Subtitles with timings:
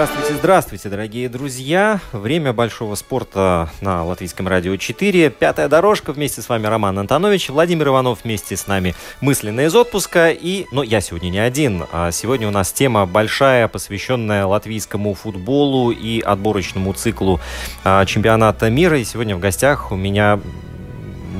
[0.00, 2.00] Здравствуйте, здравствуйте, дорогие друзья.
[2.12, 5.28] Время большого спорта на Латвийском радио 4.
[5.28, 6.14] Пятая дорожка.
[6.14, 10.30] Вместе с вами Роман Антонович, Владимир Иванов вместе с нами мысленно из отпуска.
[10.30, 11.84] И, но я сегодня не один.
[11.92, 17.38] А сегодня у нас тема большая, посвященная латвийскому футболу и отборочному циклу
[17.84, 18.98] а, чемпионата мира.
[18.98, 20.40] И сегодня в гостях у меня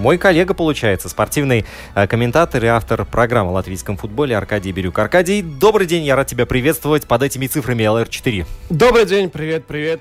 [0.01, 4.99] мой коллега, получается, спортивный э, комментатор и автор программы о латвийском футболе Аркадий Бирюк.
[4.99, 8.47] Аркадий, добрый день, я рад тебя приветствовать под этими цифрами ЛР4.
[8.71, 10.01] Добрый день, привет, привет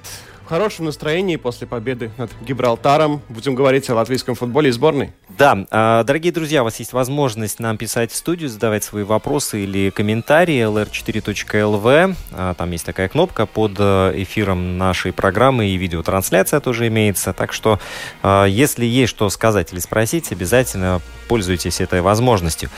[0.50, 3.22] хорошем настроении после победы над Гибралтаром.
[3.30, 5.14] Будем говорить о латвийском футболе и сборной.
[5.38, 9.64] Да, а, дорогие друзья, у вас есть возможность нам писать в студию, задавать свои вопросы
[9.64, 12.16] или комментарии lr4.lv.
[12.32, 17.32] А, там есть такая кнопка под э, эфиром нашей программы и видеотрансляция тоже имеется.
[17.32, 17.80] Так что,
[18.24, 22.72] а, если есть что сказать или спросить, обязательно пользуйтесь этой возможностью.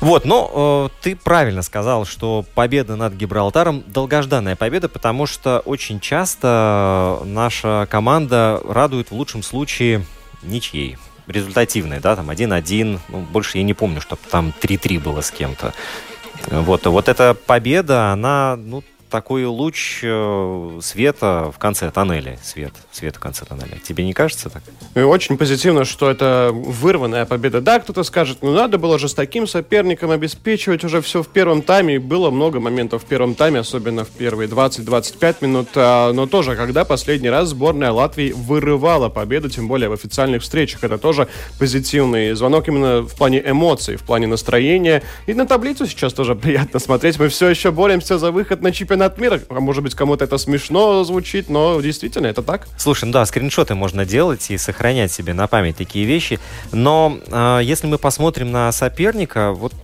[0.00, 6.00] Вот, но э, ты правильно сказал, что победа над Гибралтаром долгожданная победа, потому что очень
[6.00, 10.04] часто наша команда радует в лучшем случае
[10.42, 15.30] ничьей результативной, да, там 1-1, ну, больше я не помню, чтобы там 3-3 было с
[15.30, 15.74] кем-то.
[16.50, 22.38] Вот, вот эта победа, она, ну, такой луч э, света в конце тоннеля.
[22.42, 23.78] Свет, свет в конце тоннеля.
[23.82, 24.62] Тебе не кажется так?
[24.94, 27.60] И очень позитивно, что это вырванная победа.
[27.60, 31.62] Да, кто-то скажет, ну надо было же с таким соперником обеспечивать уже все в первом
[31.62, 31.96] тайме.
[31.96, 35.68] И было много моментов в первом тайме, особенно в первые 20-25 минут.
[35.74, 40.84] А, но тоже, когда последний раз сборная Латвии вырывала победу, тем более в официальных встречах,
[40.84, 41.28] это тоже
[41.58, 45.02] позитивный звонок именно в плане эмоций, в плане настроения.
[45.26, 47.18] И на таблицу сейчас тоже приятно смотреть.
[47.18, 49.40] Мы все еще боремся за выход на чемпионат чемпионат мира.
[49.48, 52.66] А может быть, кому-то это смешно звучит, но действительно это так.
[52.76, 56.38] Слушай, ну да, скриншоты можно делать и сохранять себе на память такие вещи.
[56.72, 59.74] Но э, если мы посмотрим на соперника, вот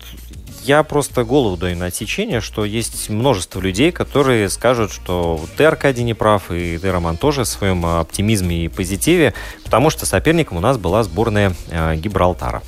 [0.64, 6.02] я просто голову даю на отсечение, что есть множество людей, которые скажут, что ты, Аркадий,
[6.02, 10.60] не прав, и ты, Роман, тоже в своем оптимизме и позитиве, потому что соперником у
[10.60, 12.62] нас была сборная э, Гибралтара.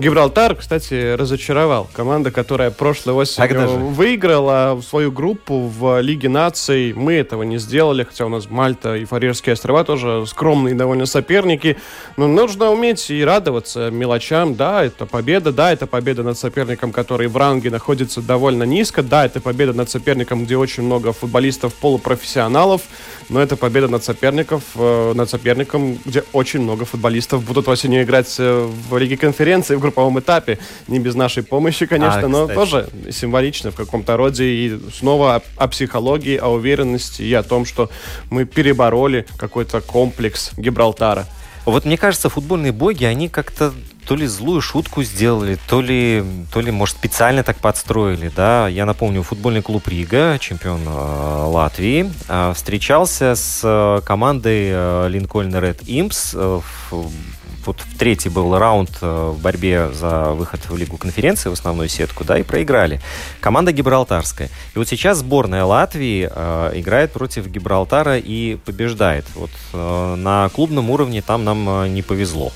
[0.00, 1.86] Гибралтар, кстати, разочаровал.
[1.92, 6.94] Команда, которая прошлой осенью выиграла свою группу в Лиге наций.
[6.94, 11.76] Мы этого не сделали, хотя у нас Мальта и Фарерские острова тоже скромные довольно соперники.
[12.16, 14.54] Но нужно уметь и радоваться мелочам.
[14.54, 15.52] Да, это победа.
[15.52, 19.02] Да, это победа над соперником, который в ранге находится довольно низко.
[19.02, 22.80] Да, это победа над соперником, где очень много футболистов полупрофессионалов.
[23.28, 28.34] Но это победа над соперников, э, над соперником, где очень много футболистов будут осенью играть
[28.38, 30.58] э, в Лиге конференции в групповом этапе.
[30.88, 34.44] Не без нашей помощи, конечно, а, но тоже символично в каком-то роде.
[34.44, 37.90] И снова о, о психологии, о уверенности и о том, что
[38.30, 41.26] мы перебороли какой-то комплекс Гибралтара.
[41.66, 43.72] Вот мне кажется, футбольные боги, они как-то
[44.06, 48.66] то ли злую шутку сделали, то ли, то ли, может, специально так подстроили, да.
[48.66, 55.54] Я напомню, футбольный клуб Рига, чемпион э, Латвии, э, встречался с э, командой э, Линкольн
[55.54, 56.60] Ред Импс э,
[57.66, 61.88] вот в третий был раунд э, в борьбе за выход в Лигу конференции, в основную
[61.88, 63.00] сетку, да, и проиграли.
[63.40, 64.48] Команда Гибралтарская.
[64.74, 69.24] И вот сейчас сборная Латвии э, играет против Гибралтара и побеждает.
[69.34, 72.52] Вот э, на клубном уровне там нам э, не повезло.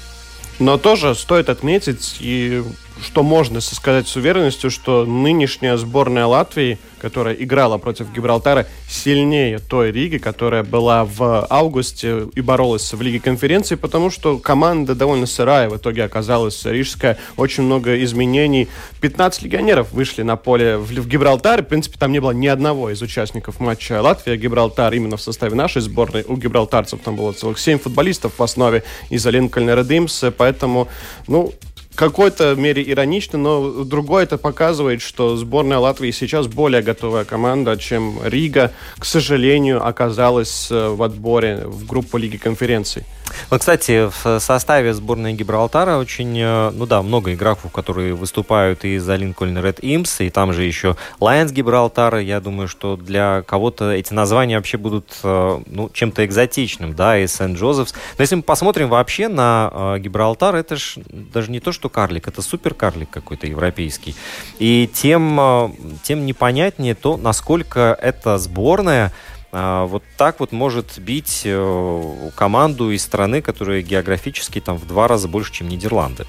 [0.59, 2.63] Но тоже стоит отметить, и
[3.03, 9.93] что можно сказать с уверенностью, что нынешняя сборная Латвии, которая играла против Гибралтара, сильнее той
[9.93, 15.69] Риги, которая была в августе и боролась в Лиге конференции, потому что команда довольно сырая
[15.69, 17.19] в итоге оказалась рижская.
[17.37, 18.69] Очень много изменений.
[19.01, 21.63] 15 легионеров вышли на поле в, в Гибралтаре.
[21.63, 25.83] В принципе, там не было ни одного из участников матча Латвия-Гибралтар именно в составе нашей
[25.83, 26.25] сборной.
[26.27, 30.25] У гибралтарцев там было целых 7 футболистов в основе из Линкольна Red Imps.
[30.37, 30.89] Поэтому,
[31.27, 31.53] ну,
[31.95, 38.19] какой-то мере иронично, но другое это показывает, что сборная Латвии сейчас более готовая команда, чем
[38.25, 43.05] Рига, к сожалению, оказалась э, в отборе в группу Лиги конференций.
[43.51, 48.99] Ну, кстати, в составе сборной Гибралтара очень, э, ну да, много игроков, которые выступают и
[48.99, 52.21] за Линкольн Red Imps, и там же еще Lions Гибралтара.
[52.21, 57.27] Я думаю, что для кого-то эти названия вообще будут э, ну, чем-то экзотичным, да, и
[57.27, 57.95] Сент-Джозефс.
[58.19, 62.29] Но если мы посмотрим вообще на э, Гибралтар, это же даже не то, что карлик,
[62.29, 64.15] это супер карлик какой-то европейский.
[64.59, 69.13] И тем, тем непонятнее то, насколько эта сборная
[69.55, 75.29] вот так вот может бить э, команду из страны, которая географически там в два раза
[75.29, 76.27] больше, чем Нидерланды.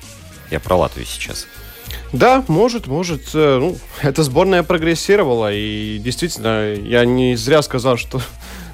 [0.51, 1.48] Я про Латвию сейчас.
[2.13, 3.31] Да, может, может.
[3.33, 8.22] Э, ну, эта сборная прогрессировала, и действительно, я не зря сказал, что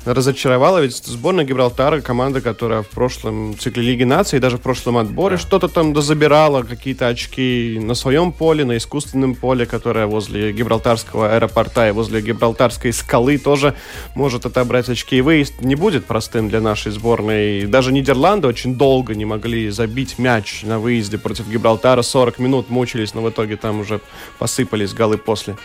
[0.05, 5.35] разочаровала, ведь сборная Гибралтара, команда, которая в прошлом цикле Лиги Наций, даже в прошлом отборе
[5.35, 5.41] да.
[5.41, 11.89] что-то там дозабирала, какие-то очки на своем поле, на искусственном поле, которое возле Гибралтарского аэропорта
[11.89, 13.75] и возле Гибралтарской скалы тоже
[14.15, 15.17] может отобрать очки.
[15.17, 17.65] И выезд не будет простым для нашей сборной.
[17.67, 22.01] Даже Нидерланды очень долго не могли забить мяч на выезде против Гибралтара.
[22.01, 24.01] 40 минут мучились, но в итоге там уже
[24.39, 25.57] посыпались голы после.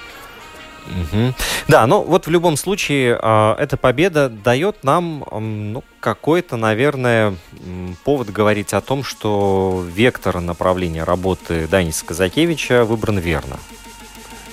[0.87, 1.35] Угу.
[1.69, 7.35] Да, ну вот в любом случае э, эта победа дает нам э, ну, какой-то, наверное,
[8.05, 13.57] повод говорить о том, что вектор направления работы Даниса Казакевича выбран верно.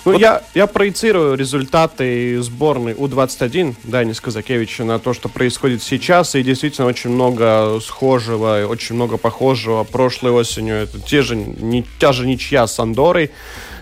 [0.06, 0.22] Ну, вот.
[0.22, 6.88] я, я проецирую результаты сборной У-21 Данис Казакевича на то, что происходит сейчас, и действительно
[6.88, 10.76] очень много схожего, очень много похожего прошлой осенью.
[10.76, 13.32] Это те же, не, та же ничья с Андорой,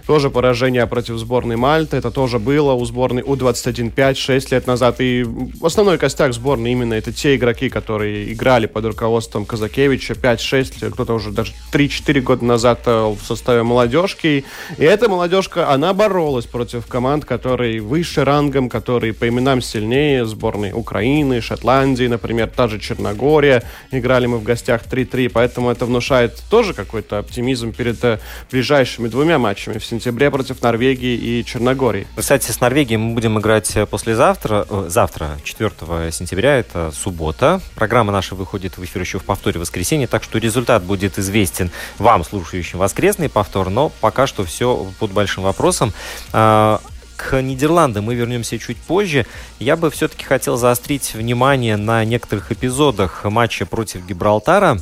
[0.06, 1.98] тоже поражение против сборной Мальты.
[1.98, 4.96] Это тоже было у сборной У-21 5-6 лет назад.
[5.00, 5.26] И
[5.62, 11.32] основной костяк сборной именно это те игроки, которые играли под руководством Казакевича 5-6, кто-то уже
[11.32, 14.46] даже 3-4 года назад э, в составе молодежки.
[14.78, 20.26] И эта молодежка, она боролась против команд, которые выше рангом, которые по именам сильнее.
[20.26, 23.64] Сборной Украины, Шотландии, например, та же Черногория.
[23.92, 28.20] Играли мы в гостях 3-3, поэтому это внушает тоже какой-то оптимизм перед э,
[28.52, 30.01] ближайшими двумя матчами в сентябре
[30.32, 32.08] против Норвегии и Черногории.
[32.16, 37.62] Кстати, с Норвегией мы будем играть послезавтра, э, завтра, 4 сентября, это суббота.
[37.76, 42.24] Программа наша выходит в эфир еще в повторе воскресенья, так что результат будет известен вам,
[42.24, 45.94] слушающим воскресный повтор, но пока что все под большим вопросом.
[46.34, 46.80] А,
[47.22, 49.28] к Нидерландам мы вернемся чуть позже.
[49.60, 54.80] Я бы все-таки хотел заострить внимание на некоторых эпизодах матча против Гибралтара.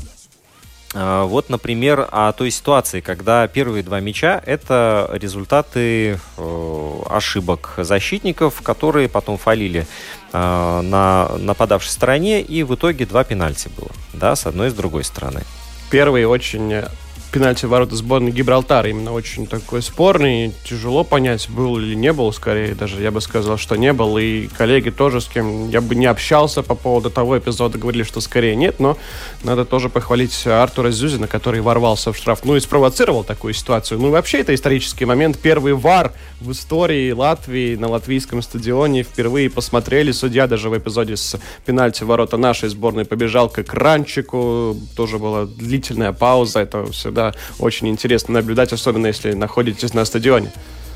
[0.94, 8.62] А, вот, например, о той ситуации, когда первые два мяча– это результаты э, ошибок защитников,
[8.62, 9.86] которые потом фалили
[10.34, 14.74] э, на нападавшей стороне, и в итоге два пенальти было, да, с одной и с
[14.74, 15.44] другой стороны.
[15.92, 16.84] Первый очень
[17.30, 20.54] пенальти в ворота сборной Гибралтара именно очень такой спорный.
[20.64, 24.18] Тяжело понять, был или не был, скорее даже я бы сказал, что не был.
[24.18, 28.22] И коллеги тоже, с кем я бы не общался по поводу того эпизода, говорили, что
[28.22, 28.80] скорее нет.
[28.80, 28.98] Но
[29.44, 32.42] надо тоже похвалить Артура Зюзина, который ворвался в штраф.
[32.44, 34.00] Ну и спровоцировал такую ситуацию.
[34.00, 35.38] Ну вообще это исторический момент.
[35.38, 40.12] Первый вар в истории Латвии на латвийском стадионе впервые посмотрели.
[40.12, 44.76] Судья даже в эпизоде с пенальти ворота нашей сборной побежал к экранчику.
[44.96, 46.60] Тоже была длительная пауза.
[46.62, 50.52] Это всегда всегда очень интересно наблюдать, особенно если находитесь на стадионе.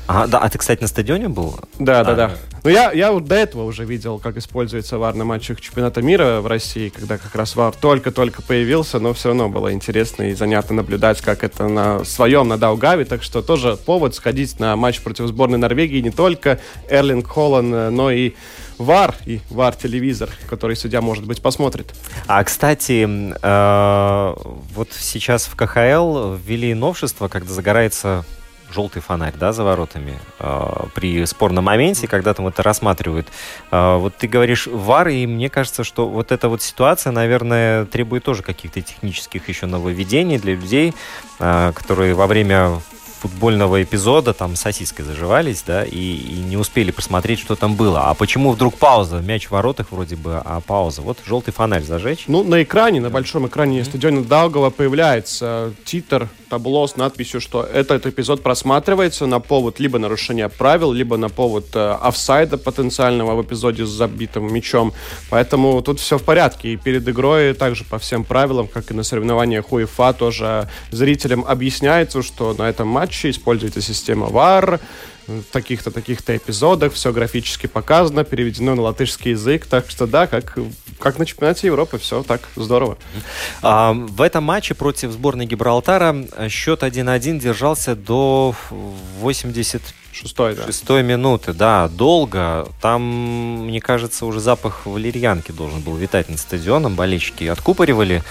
[0.06, 1.58] А, да, а ты, кстати, на стадионе был?
[1.78, 2.30] Да, а, да, да.
[2.62, 6.40] Ну, я, я вот до этого уже видел, как используется ВАР на матчах чемпионата мира
[6.42, 10.76] в России, когда как раз ВАР только-только появился, но все равно было интересно и занятно
[10.76, 15.26] наблюдать, как это на своем, на Даугаве, так что тоже повод сходить на матч против
[15.26, 18.34] сборной Норвегии не только Эрлинг Холлан, но и
[18.78, 21.94] ВАР и ВАР-телевизор, который судья, может быть, посмотрит.
[22.26, 24.34] А, кстати, э,
[24.74, 28.24] вот сейчас в КХЛ ввели новшество, когда загорается
[28.74, 33.28] желтый фонарь, да, за воротами э, при спорном моменте, когда там это рассматривают.
[33.70, 38.24] Э, вот ты говоришь ВАР, и мне кажется, что вот эта вот ситуация, наверное, требует
[38.24, 40.94] тоже каких-то технических еще нововведений для людей,
[41.38, 42.80] э, которые во время
[43.24, 48.10] футбольного эпизода там сосиской заживались, да, и, и не успели посмотреть, что там было.
[48.10, 49.20] А почему вдруг пауза?
[49.20, 51.00] Мяч в воротах вроде бы, а пауза.
[51.00, 52.24] Вот желтый фонарь зажечь.
[52.28, 53.84] Ну, на экране, на большом экране mm-hmm.
[53.84, 60.48] стадиона Даугава появляется титр табло с надписью, что этот эпизод просматривается на повод либо нарушения
[60.48, 64.92] правил, либо на повод э, офсайда потенциального в эпизоде с забитым мячом.
[65.30, 66.68] Поэтому тут все в порядке.
[66.68, 72.22] И перед игрой также по всем правилам, как и на соревнованиях УЕФА, тоже зрителям объясняется,
[72.22, 74.80] что на этом матче используется система VAR,
[75.26, 80.58] в таких-то, таких-то эпизодах, все графически показано, переведено на латышский язык, так что да, как,
[80.98, 82.98] как на чемпионате Европы, все так здорово.
[83.62, 86.16] А, в этом матче против сборной Гибралтара
[86.48, 88.54] счет 1-1 держался до
[89.20, 89.82] 80
[90.14, 90.66] Шестой, да.
[90.66, 92.68] Шестой минуты, да, долго.
[92.80, 96.94] Там, мне кажется, уже запах валерьянки должен был витать над стадионом.
[96.94, 98.22] Болельщики откупоривали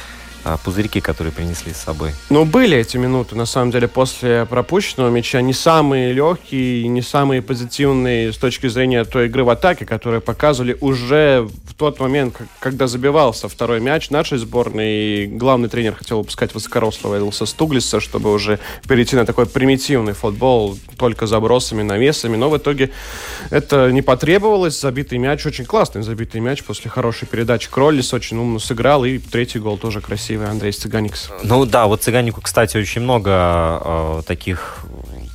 [0.64, 2.12] пузырьки, которые принесли с собой.
[2.30, 5.42] Ну, были эти минуты, на самом деле, после пропущенного мяча.
[5.42, 10.78] Не самые легкие, не самые позитивные с точки зрения той игры в атаке, которые показывали
[10.82, 14.94] уже в тот момент, когда забивался второй мяч нашей сборной.
[14.94, 20.78] И главный тренер хотел выпускать высокорослого Элса Стуглиса, чтобы уже перейти на такой примитивный футбол,
[20.98, 22.36] только забросами, навесами.
[22.36, 22.92] Но в итоге
[23.50, 24.80] это не потребовалось.
[24.80, 27.70] Забитый мяч, очень классный забитый мяч после хорошей передачи.
[27.70, 29.06] Кроллис очень умно сыграл.
[29.06, 31.30] И третий гол тоже красивый красивый Андрей Цыганикс.
[31.44, 34.80] Ну да, вот Цыганику, кстати, очень много э, таких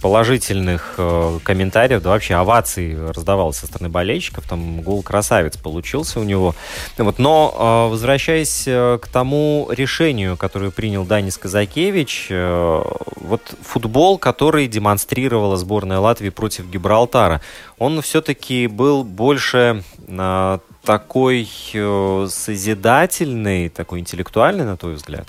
[0.00, 6.24] положительных э, комментариев, да вообще оваций раздавалось со стороны болельщиков, там гол красавец получился у
[6.24, 6.54] него.
[6.96, 7.54] Вот, но
[7.88, 12.82] э, возвращаясь э, к тому решению, которое принял Данис Казакевич, э,
[13.16, 17.40] вот футбол, который демонстрировала сборная Латвии против Гибралтара,
[17.78, 25.28] он все-таки был больше э, такой э, созидательный, такой интеллектуальный, на твой взгляд?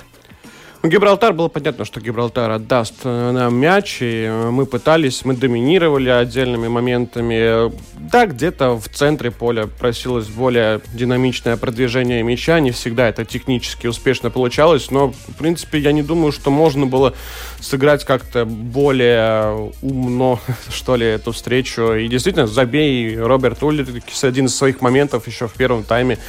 [0.81, 5.36] Ну, Гибралтар было понятно, что Гибралтар отдаст э, нам мяч, и э, мы пытались, мы
[5.36, 7.69] доминировали отдельными моментами.
[8.00, 14.29] Да, где-то в центре поля просилось более динамичное продвижение мяча, не всегда это технически успешно
[14.29, 17.13] получалось, но, в принципе, я не думаю, что можно было
[17.59, 21.93] сыграть как-то более умно, что ли, эту встречу.
[21.95, 26.19] И действительно, забей Роберт Ульрикс один из своих моментов еще в первом тайме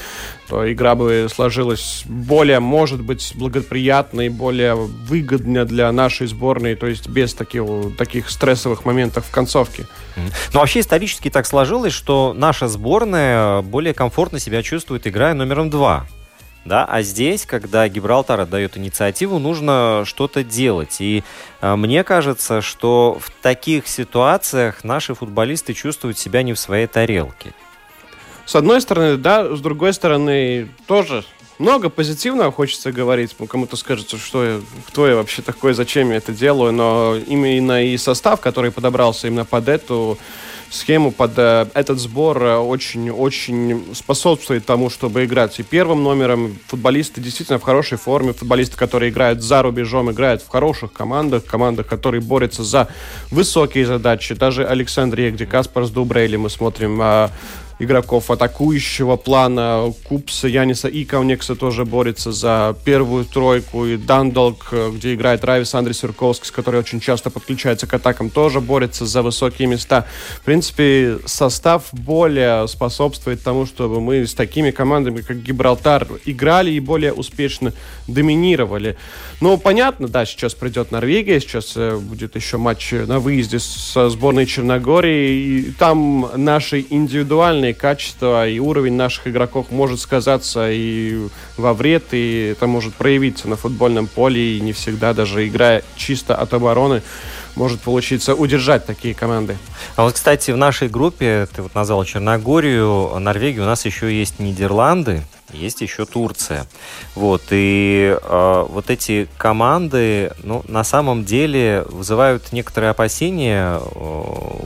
[0.51, 7.09] то игра бы сложилась более, может быть, благоприятной, более выгодной для нашей сборной, то есть
[7.09, 7.63] без таких,
[7.97, 9.87] таких стрессовых моментов в концовке.
[10.17, 16.07] Ну, вообще исторически так сложилось, что наша сборная более комфортно себя чувствует, играя номером два.
[16.65, 21.01] Да, а здесь, когда Гибралтар отдает инициативу, нужно что-то делать.
[21.01, 21.23] И
[21.63, 27.55] э, мне кажется, что в таких ситуациях наши футболисты чувствуют себя не в своей тарелке.
[28.51, 31.23] С одной стороны, да, с другой стороны, тоже
[31.61, 33.37] много позитивного хочется говорить.
[33.49, 37.97] Кому-то скажется, что я, кто я вообще такой, зачем я это делаю, но именно и
[37.97, 40.19] состав, который подобрался именно под эту
[40.69, 46.59] схему, под э, этот сбор очень-очень э, способствует тому, чтобы играть и первым номером.
[46.67, 51.87] Футболисты действительно в хорошей форме, футболисты, которые играют за рубежом, играют в хороших командах, командах,
[51.87, 52.89] которые борются за
[53.31, 54.35] высокие задачи.
[54.35, 57.31] Даже Александр Егди, Каспарс Дубрейли мы смотрим а,
[57.81, 59.93] игроков атакующего плана.
[60.05, 63.87] Купса, Яниса и Кауникса тоже борется за первую тройку.
[63.87, 69.07] И Дандалк, где играет Райвис Андрей Сюрковский, который очень часто подключается к атакам, тоже борется
[69.07, 70.07] за высокие места.
[70.37, 76.81] В принципе, состав более способствует тому, чтобы мы с такими командами, как Гибралтар, играли и
[76.81, 77.73] более успешно
[78.07, 78.97] доминировали.
[79.41, 84.45] Ну, понятно, да, сейчас придет Норвегия, сейчас э, будет еще матч на выезде со сборной
[84.45, 92.13] Черногории, и там наши индивидуальные качества и уровень наших игроков может сказаться и во вред,
[92.13, 97.03] и это может проявиться на футбольном поле, и не всегда даже играя чисто от обороны
[97.61, 99.59] может получиться удержать такие команды.
[99.95, 104.39] А вот, кстати, в нашей группе, ты вот назвал Черногорию, Норвегию, у нас еще есть
[104.39, 106.67] Нидерланды, есть еще Турция.
[107.15, 113.81] Вот, и э, вот эти команды, ну, на самом деле вызывают некоторые опасения э,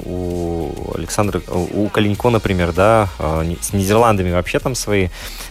[0.07, 5.09] у Александра, у Калинько, например, да, э, с Нидерландами вообще там свои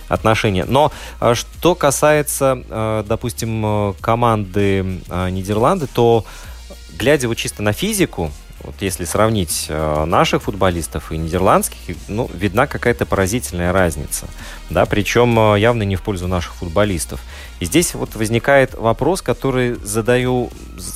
[0.08, 0.64] отношения.
[0.66, 0.94] Но
[1.34, 6.24] что касается, допустим, команды Нидерланды, то
[6.98, 8.32] глядя вот чисто на физику,
[8.64, 14.26] вот если сравнить э, наших футболистов и нидерландских, ну, видна какая-то поразительная разница.
[14.70, 17.20] Да, причем э, явно не в пользу наших футболистов.
[17.60, 20.50] И здесь вот возникает вопрос, который задаю,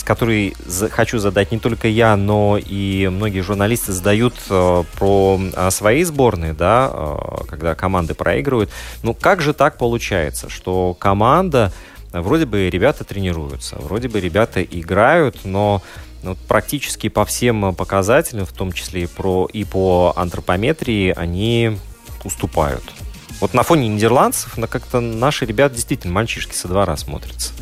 [0.06, 0.56] который
[0.92, 6.54] хочу задать не только я, но и многие журналисты задают э, про э, свои сборные,
[6.54, 7.18] да,
[7.50, 8.70] когда команды проигрывают.
[9.04, 11.74] Ну, как же так получается, что команда
[12.12, 15.82] вроде бы ребята тренируются, вроде бы ребята играют, но
[16.24, 21.78] ну, вот практически по всем показателям, в том числе и, про, и по антропометрии, они
[22.24, 22.84] уступают.
[23.40, 27.54] Вот на фоне нидерландцев, на как-то наши ребята действительно мальчишки со двора смотрятся.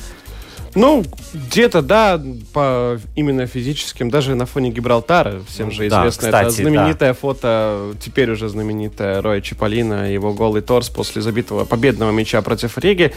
[0.75, 2.21] Ну, где-то, да,
[2.53, 7.13] по именно физическим, даже на фоне Гибралтара, всем же известно, да, кстати, это знаменитое да.
[7.13, 13.13] фото, теперь уже знаменитое Роя Чиполлино, его голый торс после забитого победного мяча против Риги.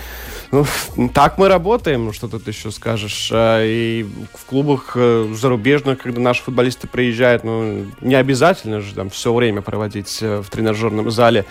[0.53, 0.65] Ну,
[1.13, 3.31] так мы работаем, что тут еще скажешь.
[3.33, 9.11] А, и в клубах э, зарубежных, когда наши футболисты приезжают, ну, не обязательно же там
[9.11, 11.45] все время проводить э, в тренажерном зале.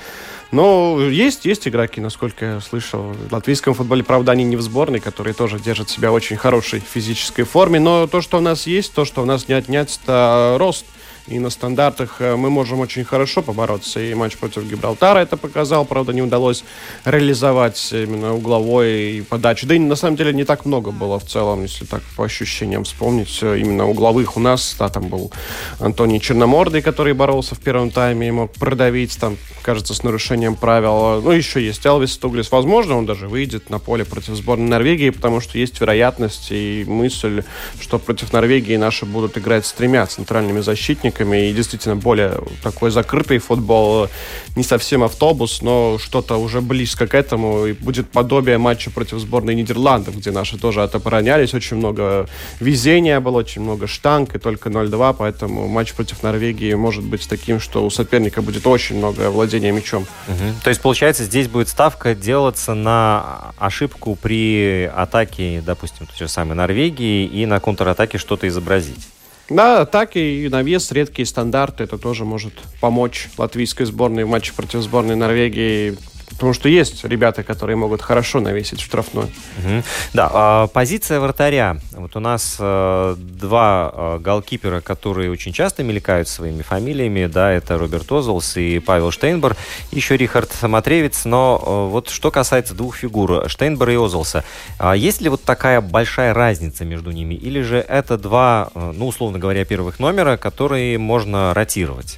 [0.51, 3.01] Но есть, есть игроки, насколько я слышал.
[3.01, 6.79] В латвийском футболе, правда, они не в сборной, которые тоже держат себя в очень хорошей
[6.79, 7.79] физической форме.
[7.79, 10.85] Но то, что у нас есть, то, что у нас не отнять, это рост
[11.27, 13.99] И на стандартах э, мы можем очень хорошо побороться.
[13.99, 15.83] И матч против Гибралтара это показал.
[15.83, 16.63] Правда, не удалось
[17.03, 19.67] реализовать именно угловой и подачи.
[19.67, 22.85] Да и на самом деле не так много было в целом, если так по ощущениям
[22.85, 23.39] вспомнить.
[23.41, 24.75] Э, именно угловых у нас.
[24.79, 25.31] Да, там был
[25.79, 31.21] Антоний Черномордый, который боролся в первом тайме и мог продавить, там, кажется, с нарушением правил.
[31.21, 32.51] Ну, еще есть Элвис Туглис.
[32.51, 37.43] Возможно, он даже выйдет на поле против сборной Норвегии, потому что есть вероятность и мысль,
[37.81, 41.49] что против Норвегии наши будут играть с тремя центральными защитниками соперниками.
[41.49, 44.07] И действительно более такой закрытый футбол.
[44.55, 47.65] Не совсем автобус, но что-то уже близко к этому.
[47.65, 51.53] И будет подобие матча против сборной Нидерландов, где наши тоже отоборонялись.
[51.53, 52.27] Очень много
[52.59, 55.15] везения было, очень много штанг и только 0-2.
[55.17, 60.05] Поэтому матч против Норвегии может быть таким, что у соперника будет очень много владения мячом.
[60.27, 60.63] Угу.
[60.63, 66.55] То есть, получается, здесь будет ставка делаться на ошибку при атаке, допустим, той же самой
[66.55, 69.07] Норвегии и на контратаке что-то изобразить.
[69.49, 74.81] Да, так и навес, редкие стандарты, это тоже может помочь латвийской сборной в матче против
[74.81, 75.97] сборной Норвегии
[76.29, 79.25] Потому что есть ребята, которые могут хорошо навесить штрафной.
[79.25, 79.83] Угу.
[80.13, 81.77] Да, э, позиция вратаря.
[81.91, 87.27] Вот у нас э, два э, голкипера, которые очень часто мелькают своими фамилиями.
[87.27, 89.55] Да, это Роберт Озолс и Павел Штейнбер.
[89.91, 91.25] Еще Рихард Матревец.
[91.25, 94.43] Но э, вот что касается двух фигур, Штейнбера и Озолса.
[94.79, 97.35] Э, есть ли вот такая большая разница между ними?
[97.35, 102.17] Или же это два, ну, условно говоря, первых номера, которые можно ротировать?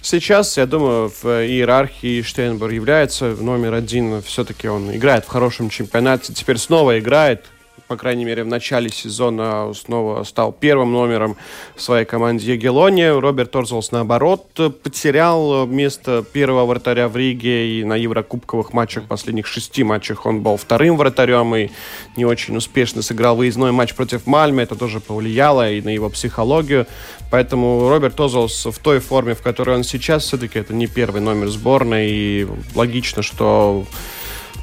[0.00, 4.22] Сейчас, я думаю, в иерархии Штейнбер является номер один.
[4.22, 6.32] Все-таки он играет в хорошем чемпионате.
[6.32, 7.44] Теперь снова играет
[7.88, 11.36] по крайней мере, в начале сезона снова стал первым номером
[11.74, 13.06] в своей команде Егелони.
[13.06, 14.46] Роберт Торзелс, наоборот,
[14.82, 20.58] потерял место первого вратаря в Риге и на еврокубковых матчах, последних шести матчах он был
[20.58, 21.70] вторым вратарем и
[22.16, 24.62] не очень успешно сыграл выездной матч против Мальмы.
[24.62, 26.86] Это тоже повлияло и на его психологию.
[27.30, 31.48] Поэтому Роберт Торзелс в той форме, в которой он сейчас, все-таки это не первый номер
[31.48, 32.10] сборной.
[32.10, 33.86] И логично, что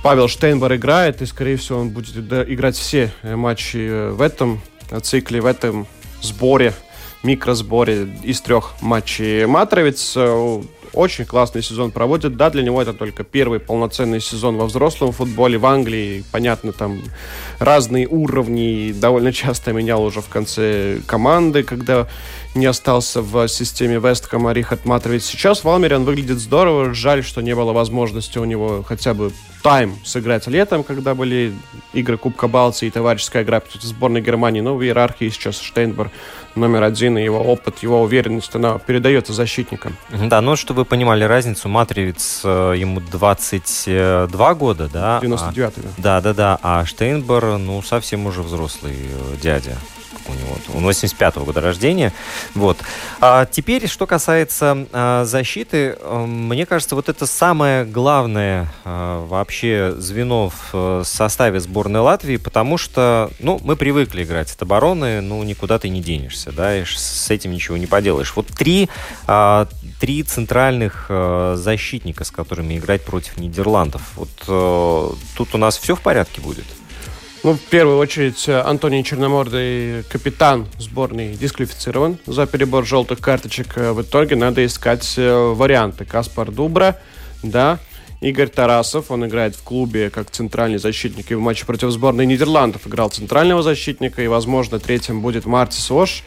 [0.06, 4.62] Павел Штейнбер играет, и, скорее всего, он будет играть все э, матчи э, в этом
[5.02, 5.88] цикле, в этом
[6.22, 6.76] сборе,
[7.24, 9.48] микросборе из трех матчей.
[9.48, 10.62] Матровец э,
[10.94, 12.38] очень классный сезон проводит.
[12.38, 16.24] Да, для него это только первый полноценный сезон во взрослом футболе в Англии.
[16.32, 17.02] Понятно, там
[17.58, 18.94] разные уровни.
[18.94, 22.08] Довольно часто менял уже в конце команды, когда
[22.56, 25.24] не остался в системе Вестхэма Рихард Матрович.
[25.24, 26.94] Сейчас в Алмере он выглядит здорово.
[26.94, 31.54] Жаль, что не было возможности у него хотя бы тайм сыграть летом, когда были
[31.94, 34.62] игры Кубка Балтии и товарищеская игра против сборной Германии.
[34.62, 36.12] Но в иерархии сейчас Штейнбер
[36.56, 39.98] номер один, и его опыт, его уверенность, она передается защитникам.
[40.10, 45.20] Да, ну, чтобы вы понимали разницу, Матривец, э, ему 22 года, да?
[45.22, 45.90] 99-й, а, да.
[45.98, 49.78] Да, да, да, а Штейнбер, ну, совсем уже взрослый э, дядя
[50.30, 50.58] у него.
[50.74, 52.14] Он 85-го года рождения.
[52.54, 52.78] Вот.
[53.20, 59.94] А теперь, что касается а, защиты, а, мне кажется, вот это самое главное а, вообще
[59.98, 65.44] звено в а, составе сборной Латвии, потому что, ну, мы привыкли играть от обороны, ну,
[65.44, 68.34] никуда ты не денешься, да, и с этим ничего не поделаешь.
[68.36, 68.90] Вот три,
[69.28, 69.68] а,
[70.00, 74.02] три центральных а, защитника, с которыми играть против Нидерландов.
[74.16, 76.66] Вот а, тут у нас все в порядке будет?
[77.46, 83.78] Ну, в первую очередь, э, Антоний Черномордый, капитан сборной, дисквалифицирован за перебор желтых карточек.
[83.78, 86.06] Э, в итоге надо искать э, варианты.
[86.06, 87.00] Каспар Дубра,
[87.44, 87.78] да,
[88.20, 92.88] Игорь Тарасов, он играет в клубе как центральный защитник и в матче против сборной Нидерландов
[92.88, 96.24] играл центрального защитника, и, возможно, третьим будет Мартис Ош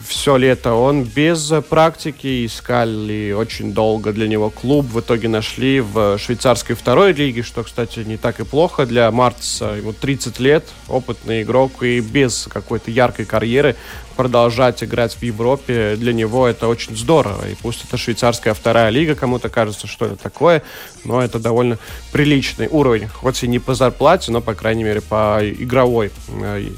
[0.00, 6.18] все лето он без практики, искали очень долго для него клуб, в итоге нашли в
[6.18, 11.42] швейцарской второй лиге, что, кстати, не так и плохо для Мартиса, ему 30 лет, опытный
[11.42, 13.76] игрок, и без какой-то яркой карьеры
[14.16, 19.14] продолжать играть в Европе, для него это очень здорово, и пусть это швейцарская вторая лига,
[19.14, 20.62] кому-то кажется, что это такое,
[21.04, 21.78] но это довольно
[22.12, 26.68] приличный уровень, хоть и не по зарплате, но, по крайней мере, по игровой э,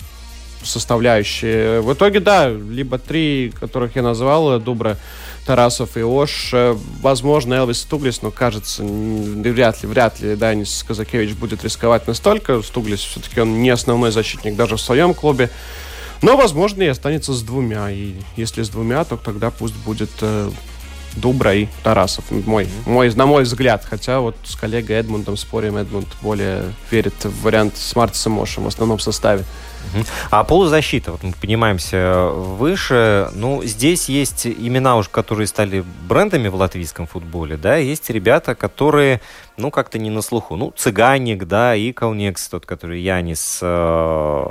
[0.67, 1.81] составляющие.
[1.81, 4.97] В итоге, да, либо три, которых я назвал, Дубра,
[5.47, 6.53] Тарасов и Ош.
[7.01, 12.63] Возможно, Элвис Стуглис, но кажется, вряд ли, вряд ли Данис Казакевич будет рисковать настолько.
[12.63, 15.51] Стуглис все-таки он не основной защитник даже в своем клубе.
[16.23, 17.91] Но, возможно, и останется с двумя.
[17.91, 20.51] И если с двумя, то тогда пусть будет э,
[21.17, 22.25] Дубра и Тарасов.
[22.31, 23.85] Мой, мой, на мой взгляд.
[23.85, 28.69] Хотя вот с коллегой Эдмундом спорим, Эдмунд более верит в вариант с Мартисом Мошем в
[28.69, 29.45] основном составе.
[30.31, 36.55] А полузащита, вот мы поднимаемся выше, ну, здесь есть имена уже, которые стали брендами в
[36.55, 39.21] латвийском футболе, да, есть ребята, которые,
[39.57, 40.57] ну, как-то не на слуху.
[40.57, 44.47] Ну, Цыганик, да, Иколникс, тот, который Янис, э,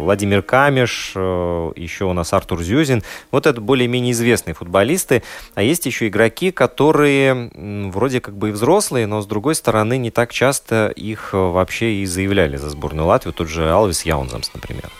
[0.00, 3.02] Владимир Камеш, э, еще у нас Артур Зюзин.
[3.30, 5.22] Вот это более-менее известные футболисты.
[5.54, 7.50] А есть еще игроки, которые
[7.90, 12.06] вроде как бы и взрослые, но, с другой стороны, не так часто их вообще и
[12.06, 13.32] заявляли за сборную Латвии.
[13.32, 14.90] Тот же Алвис Яунзамс, например.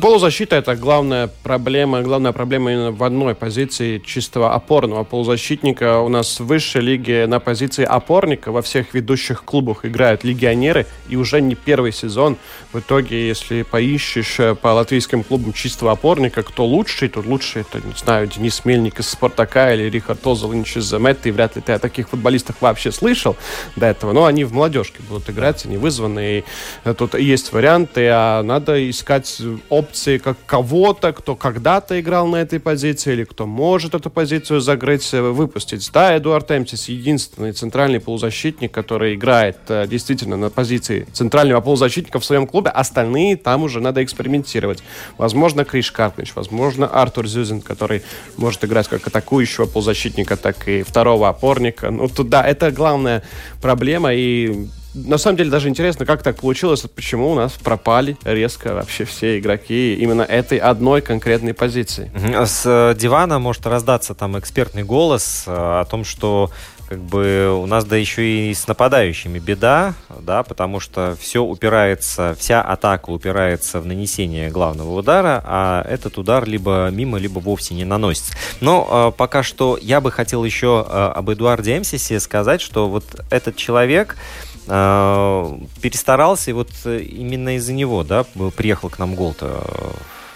[0.00, 6.00] Полузащита это главная проблема, главная проблема именно в одной позиции чистого опорного полузащитника.
[6.00, 11.14] У нас в высшей лиге на позиции опорника во всех ведущих клубах играют легионеры, и
[11.14, 12.38] уже не первый сезон.
[12.72, 17.78] В итоге, если поищешь э, по латвийским клубам чистого опорника, кто лучший, то лучший, это,
[17.78, 21.30] не знаю, Денис Мельник из Спартака или Рихард Озелинч из Метты.
[21.30, 23.36] Вряд ли ты о таких футболистах вообще слышал
[23.76, 24.10] до этого.
[24.10, 26.38] Но они в молодежке будут играть, они вызваны.
[26.38, 29.40] И тут есть варианты, а надо искать
[29.84, 35.12] опции как кого-то, кто когда-то играл на этой позиции или кто может эту позицию закрыть,
[35.12, 35.90] э, выпустить.
[35.92, 42.24] Да, Эдуард Эмтис единственный центральный полузащитник, который играет э, действительно на позиции центрального полузащитника в
[42.24, 42.70] своем клубе.
[42.70, 44.82] Остальные там уже надо экспериментировать.
[45.18, 48.02] Возможно, Криш Карпнич, возможно, Артур Зюзин, который
[48.36, 51.90] может играть как атакующего полузащитника, так и второго опорника.
[51.90, 53.22] Ну, тут, да, это главная
[53.60, 58.74] проблема, и на самом деле даже интересно, как так получилось, почему у нас пропали резко
[58.74, 62.10] вообще все игроки именно этой одной конкретной позиции.
[62.46, 66.50] С э, дивана может раздаться там экспертный голос э, о том, что
[66.88, 72.36] как бы у нас да еще и с нападающими беда, да, потому что все упирается,
[72.38, 77.84] вся атака упирается в нанесение главного удара, а этот удар либо мимо, либо вовсе не
[77.84, 78.34] наносится.
[78.60, 83.04] Но э, пока что я бы хотел еще э, об Эдуарде Эмсисе сказать, что вот
[83.30, 88.24] этот человек, э, перестарался, и вот э, именно из-за него, да,
[88.56, 89.62] приехал к нам гол-то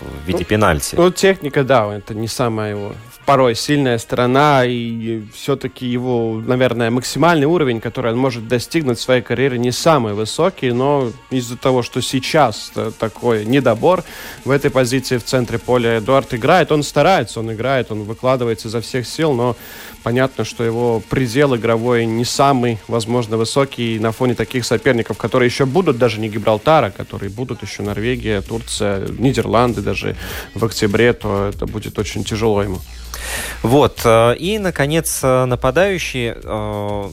[0.01, 0.95] э, в виде ну, пенальти.
[0.97, 2.93] Ну, техника, да, это не самая его
[3.29, 9.21] порой сильная сторона, и все-таки его, наверное, максимальный уровень, который он может достигнуть в своей
[9.21, 14.03] карьере, не самый высокий, но из-за того, что сейчас такой недобор
[14.47, 18.81] в этой позиции в центре поля Эдуард играет, он старается, он играет, он выкладывается изо
[18.81, 19.57] всех сил, но
[20.09, 25.67] понятно, что его предел игровой не самый, возможно, высокий на фоне таких соперников, которые еще
[25.67, 30.17] будут даже не Гибралтара, которые будут еще Норвегия, Турция, Нидерланды даже
[30.55, 32.79] в октябре, то это будет очень тяжело ему.
[33.63, 34.01] Вот.
[34.07, 37.11] Э, и, наконец, э, нападающий э,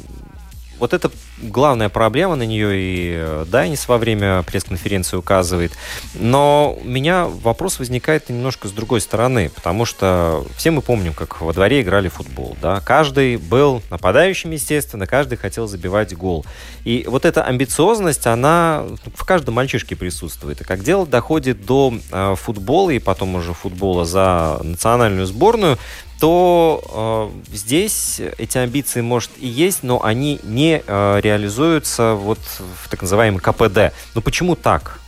[0.80, 1.12] вот это
[1.42, 5.72] главная проблема, на нее и Дайнис во время пресс-конференции указывает.
[6.14, 11.42] Но у меня вопрос возникает немножко с другой стороны, потому что все мы помним, как
[11.42, 12.58] во дворе играли в футбол.
[12.62, 12.82] Да?
[12.82, 16.46] Каждый был нападающим, естественно, каждый хотел забивать гол.
[16.84, 20.62] И вот эта амбициозность, она в каждом мальчишке присутствует.
[20.62, 25.78] И как дело доходит до э, футбола и потом уже футбола за национальную сборную,
[26.26, 32.40] то э, здесь эти амбиции, может, и есть, но они не э, реализуются вот
[32.84, 33.94] в так называемом КПД.
[34.16, 35.00] Ну почему так?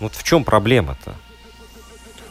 [0.00, 1.14] Вот в чем проблема-то?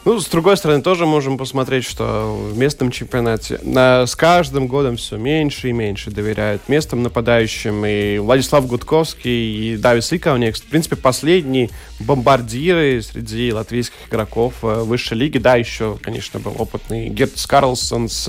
[0.04, 4.98] Ну, с другой стороны, тоже можем посмотреть, что в местном чемпионате на, с каждым годом
[4.98, 7.86] все меньше и меньше доверяют местным нападающим.
[7.86, 15.16] И Владислав Гудковский, и Давис Иковник, в принципе, последние бомбардиры среди латвийских игроков э, высшей
[15.16, 15.38] лиги.
[15.38, 18.28] Да, еще, конечно, был опытный Гертс Карлсонс,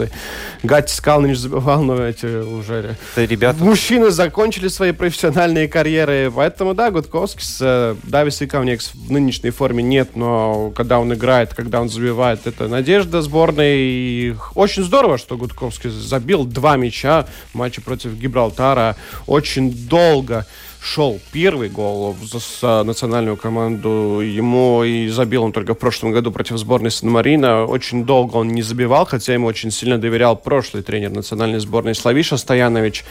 [0.64, 3.62] Гатис Калнич забивал, но эти уже ребята...
[3.62, 6.32] мужчины закончили свои профессиональные карьеры.
[6.34, 11.54] Поэтому, да, Гудковский с э, Давис Иковник в нынешней форме нет, но когда он играет,
[11.66, 12.46] когда он забивает.
[12.46, 13.78] Это надежда сборной.
[13.78, 18.96] И очень здорово, что Гудковский забил два мяча в матче против Гибралтара.
[19.26, 20.46] Очень долго
[20.80, 22.16] шел первый гол
[22.62, 24.22] за национальную команду.
[24.22, 27.66] Ему и забил он только в прошлом году против сборной Сан-Марина.
[27.66, 32.38] Очень долго он не забивал, хотя ему очень сильно доверял прошлый тренер национальной сборной Славиша
[32.38, 33.04] Стоянович.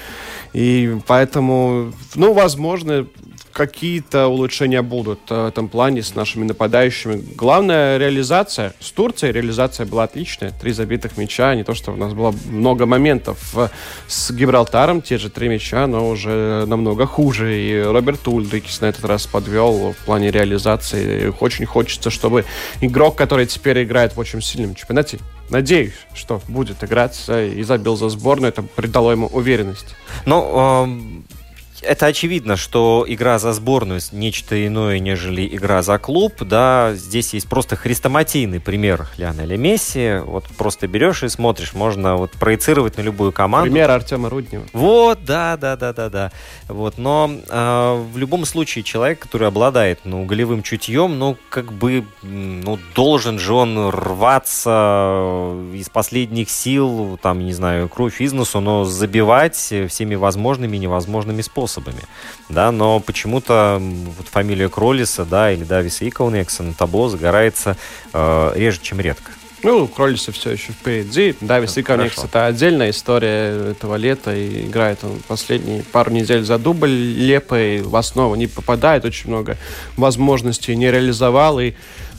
[0.53, 3.07] И поэтому, ну, возможно,
[3.55, 7.23] какие-то улучшения будут в этом плане с нашими нападающими.
[7.37, 8.75] Главная реализация.
[8.81, 10.51] С Турцией реализация была отличная.
[10.51, 11.55] Три забитых мяча.
[11.55, 13.55] Не то, что у нас было много моментов
[14.09, 15.01] с Гибралтаром.
[15.01, 17.57] Те же три мяча, но уже намного хуже.
[17.57, 21.33] И Роберт Ульдрикис на этот раз подвел в плане реализации.
[21.39, 22.45] Очень хочется, чтобы
[22.81, 28.09] игрок, который теперь играет в очень сильном чемпионате, надеюсь, что будет играть и забил за
[28.09, 28.49] сборную.
[28.49, 29.95] Это придало ему уверенность.
[30.27, 30.97] Ну,
[31.85, 36.35] это очевидно, что игра за сборную нечто иное, нежели игра за клуб.
[36.41, 40.21] Да, здесь есть просто хрестоматийный пример Лионеля Месси.
[40.25, 43.71] Вот просто берешь и смотришь, можно вот проецировать на любую команду.
[43.71, 44.65] Пример Артема Руднева.
[44.73, 46.33] Вот, да, да, да, да, да.
[46.69, 52.05] Вот, но э, в любом случае человек, который обладает, ну, голевым чутьем, ну, как бы,
[52.23, 58.85] ну, должен же он рваться из последних сил, там, не знаю, кровь из носу, но
[58.85, 62.03] забивать всеми возможными и невозможными способами способами,
[62.49, 67.77] да, но почему-то вот фамилия Кролиса, да, или Дависа Иколнекса на табло загорается
[68.13, 69.33] э, реже, чем редко.
[69.63, 71.35] Ну, Кролиса все еще впереди.
[71.41, 74.37] Давис Иконекс это отдельная история этого лета.
[74.37, 77.81] И играет он последние пару недель за дубль лепой.
[77.81, 79.07] В основу не попадает.
[79.07, 79.57] Очень много
[79.97, 81.61] возможностей не реализовал.
[81.61, 81.73] И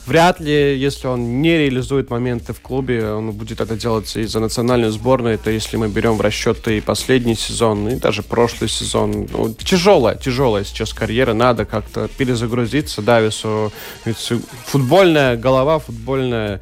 [0.06, 4.40] вряд ли, если он не реализует моменты в клубе, он будет это делать и за
[4.40, 5.34] национальную сборную.
[5.34, 9.28] Это если мы берем в расчет и последний сезон, и даже прошлый сезон.
[9.30, 11.34] Ну, тяжелая, тяжелая сейчас карьера.
[11.34, 13.72] Надо как-то перезагрузиться Давису.
[14.04, 14.32] Ведь
[14.66, 16.60] футбольная голова, футбольная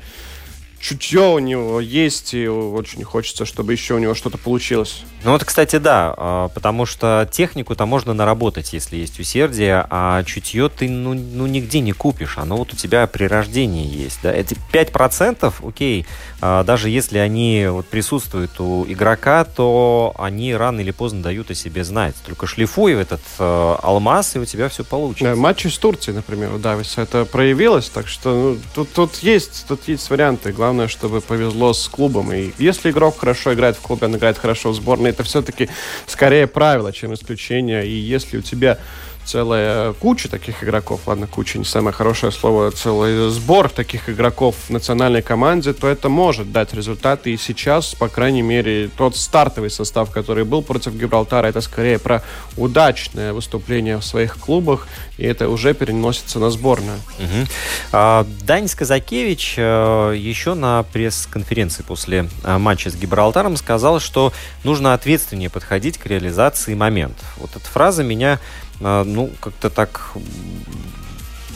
[0.84, 5.04] чутье у него есть, и очень хочется, чтобы еще у него что-то получилось.
[5.24, 10.68] Ну вот, кстати, да, а, потому что технику-то можно наработать, если есть усердие, а чутье
[10.68, 14.18] ты ну, ну нигде не купишь, оно вот у тебя при рождении есть.
[14.22, 14.30] Да?
[14.30, 16.06] Эти 5%, окей,
[16.42, 21.54] а, даже если они вот присутствуют у игрока, то они рано или поздно дают о
[21.54, 22.14] себе знать.
[22.26, 25.24] Только шлифуй этот э, алмаз, и у тебя все получится.
[25.24, 29.64] Да, матчи с Турцией, например, у Дависа это проявилось, так что ну, тут, тут, есть,
[29.66, 30.52] тут есть варианты.
[30.52, 32.32] Главное, чтобы повезло с клубом.
[32.32, 35.68] И если игрок хорошо играет в клубе, он играет хорошо в сборной, это все-таки
[36.06, 37.86] скорее правило, чем исключение.
[37.86, 38.78] И если у тебя
[39.24, 44.70] целая куча таких игроков, ладно, куча не самое хорошее слово, целый сбор таких игроков в
[44.70, 47.32] национальной команде, то это может дать результаты.
[47.32, 52.22] И сейчас, по крайней мере, тот стартовый состав, который был против Гибралтара, это скорее про
[52.56, 54.86] удачное выступление в своих клубах,
[55.18, 56.98] и это уже переносится на сборную.
[57.18, 57.48] Угу.
[57.92, 64.32] А, Данис Казакевич э, еще на пресс-конференции после э, матча с Гибралтаром сказал, что
[64.64, 67.24] нужно ответственнее подходить к реализации моментов.
[67.36, 68.38] Вот эта фраза меня а,
[68.80, 70.12] ну, как-то так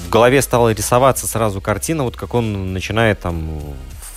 [0.08, 3.60] в голове стала рисоваться сразу картина, вот как он начинает там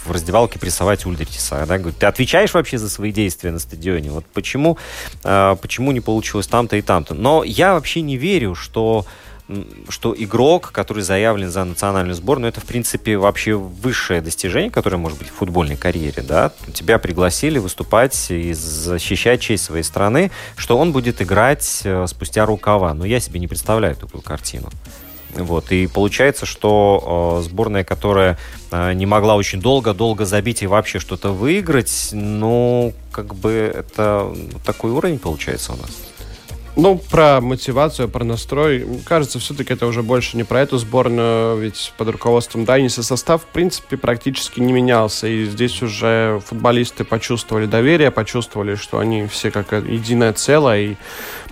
[0.05, 1.65] в раздевалке прессовать Ульдриса.
[1.67, 1.77] Да?
[1.77, 4.09] Говорит, ты отвечаешь вообще за свои действия на стадионе?
[4.09, 4.77] Вот почему,
[5.23, 7.13] э, почему не получилось там-то и там-то?
[7.13, 9.05] Но я вообще не верю, что
[9.89, 15.17] что игрок, который заявлен за национальную сборную, это, в принципе, вообще высшее достижение, которое может
[15.17, 20.91] быть в футбольной карьере, да, тебя пригласили выступать и защищать честь своей страны, что он
[20.91, 22.93] будет играть э, спустя рукава.
[22.93, 24.69] Но я себе не представляю такую картину.
[25.33, 28.37] Вот, и получается, что э, сборная, которая
[28.71, 34.33] э, не могла очень долго-долго забить и вообще что-то выиграть, ну, как бы это
[34.65, 36.10] такой уровень получается у нас.
[36.77, 38.87] Ну, про мотивацию, про настрой.
[39.05, 43.45] Кажется, все-таки это уже больше не про эту сборную, ведь под руководством Дайниса состав, в
[43.47, 45.27] принципе, практически не менялся.
[45.27, 50.95] И здесь уже футболисты почувствовали доверие, почувствовали, что они все как единое целое, и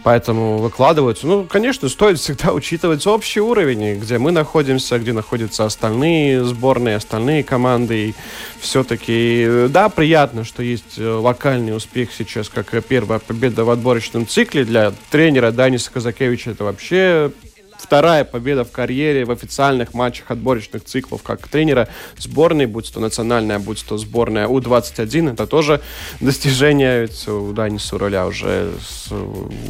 [0.04, 1.28] поэтому выкладываются.
[1.28, 7.44] Ну, конечно, стоит всегда учитывать общий уровень, где мы находимся, где находятся остальные сборные, остальные
[7.44, 8.10] команды.
[8.10, 8.16] И
[8.60, 14.64] все-таки, да, приятно, что есть э, локальный успех сейчас, как первая победа в отборочном цикле
[14.64, 16.52] для тренера Даниса Казакевича.
[16.52, 17.32] Это вообще
[17.80, 23.58] вторая победа в карьере в официальных матчах отборочных циклов как тренера сборной, будь то национальная,
[23.58, 25.34] будь то сборная У-21.
[25.34, 25.82] Это тоже
[26.20, 27.10] достижение.
[27.28, 28.72] У Даниса Руля уже,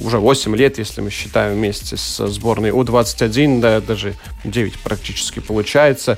[0.04, 6.18] уже 8 лет, если мы считаем вместе с сборной У-21, да, даже 9 практически получается.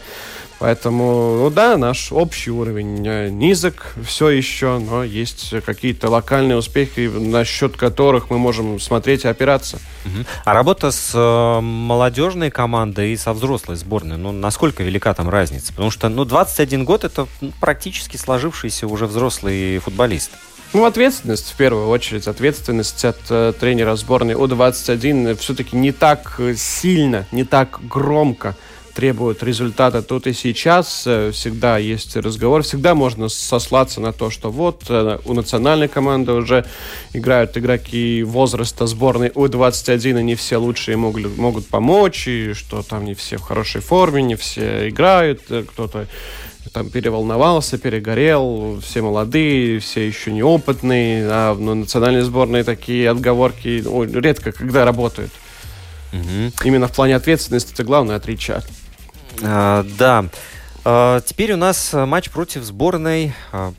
[0.62, 7.10] Поэтому, ну да, наш общий уровень э, низок все еще, но есть какие-то локальные успехи,
[7.12, 9.80] насчет которых мы можем смотреть и опираться.
[10.06, 10.26] Угу.
[10.45, 15.74] А работа с э, молодежной командой и со взрослой сборной, ну, насколько велика там разница?
[15.74, 20.30] Потому что, ну, 21 год это ну, практически сложившийся уже взрослый футболист.
[20.74, 27.26] Ну, ответственность, в первую очередь, ответственность от э, тренера сборной У-21 все-таки не так сильно,
[27.32, 28.56] не так громко
[28.93, 31.04] требуют результата тут и сейчас.
[31.06, 36.34] Э, всегда есть разговор, всегда можно сослаться на то, что вот э, у национальной команды
[36.34, 36.65] уже
[37.13, 43.06] играют игроки возраста сборной У-21, и не все лучшие могут, могут помочь, и что там
[43.06, 46.08] не все в хорошей форме, не все играют, э, кто-то
[46.73, 54.08] там переволновался, перегорел, все молодые, все еще неопытные, а ну, национальные сборные такие отговорки ой,
[54.08, 55.32] редко когда работают.
[56.13, 56.65] Угу.
[56.65, 58.58] Именно в плане ответственности это главное отличие.
[58.58, 58.62] А,
[59.41, 60.25] да.
[60.84, 63.73] А, теперь у нас матч против сборной а,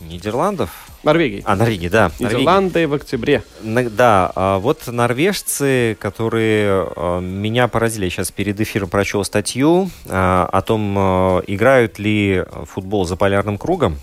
[0.00, 0.70] Нидерландов.
[1.04, 1.42] Норвегии.
[1.44, 2.10] А, Норвегии, да.
[2.18, 2.84] Нидерланды Норвегии.
[2.86, 3.42] в октябре.
[3.62, 10.48] Да, а вот норвежцы, которые а, меня поразили, я сейчас перед эфиром прочел статью а,
[10.52, 10.98] о том,
[11.46, 13.98] играют ли футбол за полярным кругом.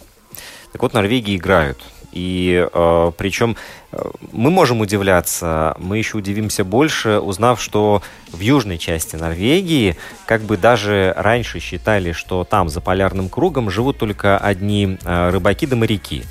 [0.71, 1.83] Так вот, Норвегии играют.
[2.13, 3.57] И э, причем
[3.91, 3.97] э,
[4.31, 9.97] мы можем удивляться, мы еще удивимся больше, узнав, что в южной части Норвегии
[10.27, 15.65] как бы даже раньше считали, что там за полярным кругом живут только одни э, рыбаки
[15.65, 16.23] да моряки.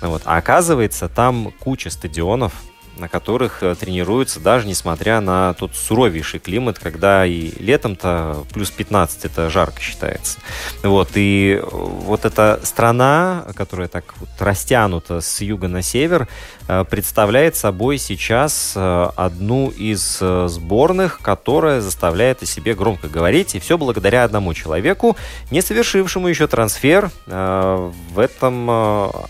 [0.00, 0.22] Вот.
[0.24, 2.54] А оказывается, там куча стадионов,
[2.98, 9.24] на которых э, тренируются даже несмотря на тот суровейший климат, когда и летом-то плюс 15
[9.24, 10.38] это жарко считается.
[10.82, 16.28] Вот, и вот эта страна, которая так вот растянута с юга на север,
[16.68, 23.58] э, представляет собой сейчас э, одну из сборных, которая заставляет о себе громко говорить, и
[23.58, 25.16] все благодаря одному человеку,
[25.50, 28.70] не совершившему еще трансфер в этом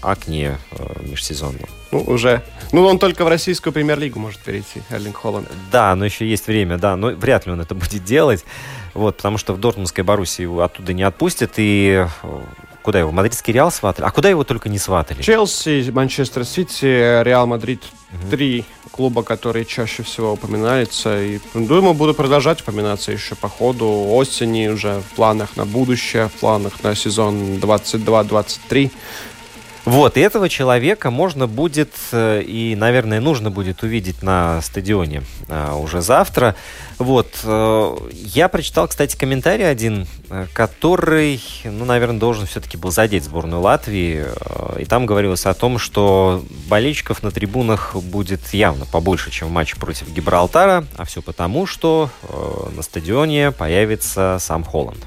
[0.03, 0.59] окне
[1.01, 1.76] межсезонном.
[1.93, 2.43] Ну, уже.
[2.73, 5.49] Ну, он только в российскую премьер-лигу может перейти, Эрлинг Холланд.
[5.71, 6.97] Да, но еще есть время, да.
[6.97, 8.45] Но вряд ли он это будет делать.
[8.95, 11.53] Вот, потому что в Дортмундской Боруссии его оттуда не отпустят.
[11.59, 12.41] И э,
[12.83, 13.13] куда его?
[13.13, 14.07] Мадридский Реал сватали?
[14.07, 15.23] А куда его только не сватали?
[15.23, 17.83] Челси, Манчестер Сити, Реал Мадрид.
[18.13, 18.31] Угу.
[18.31, 21.23] Три клуба, которые чаще всего упоминаются.
[21.23, 26.33] И, думаю, будут продолжать упоминаться еще по ходу осени, уже в планах на будущее, в
[26.33, 28.91] планах на сезон 22-23.
[29.87, 35.77] Вот, и этого человека можно будет э, и, наверное, нужно будет увидеть на стадионе а,
[35.77, 36.57] уже завтра.
[36.99, 40.09] Вот, э, я прочитал, кстати, комментарий один,
[40.53, 44.25] который, ну, наверное, должен все-таки был задеть сборную Латвии.
[44.77, 49.77] И там говорилось о том, что болельщиков на трибунах будет явно побольше, чем в матче
[49.77, 52.11] против Гибралтара, а все потому, что
[52.75, 54.99] на стадионе появится сам Холланд.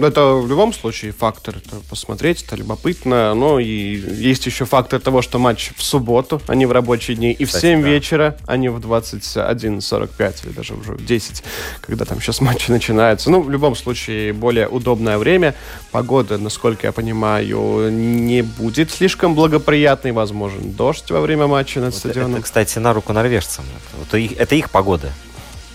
[0.00, 1.58] Но это в любом случае фактор.
[1.58, 3.34] Это посмотреть, это любопытно.
[3.34, 7.32] Но и есть еще фактор того, что матч в субботу, а не в рабочие дни.
[7.32, 7.88] И Кстати, в 7 да.
[7.88, 11.42] вечера, а не в 21.45 или даже уже в 10,
[11.82, 13.30] когда там сейчас матчи начинаются.
[13.30, 15.54] Ну, в любом случае, более удобное время.
[15.90, 20.12] Погода, насколько я понимаю, не будет слишком благоприятной.
[20.12, 22.36] Возможен дождь во время матча над вот стадионом.
[22.36, 23.66] Это, кстати, на руку норвежцам.
[24.02, 25.12] Это их, это их погода.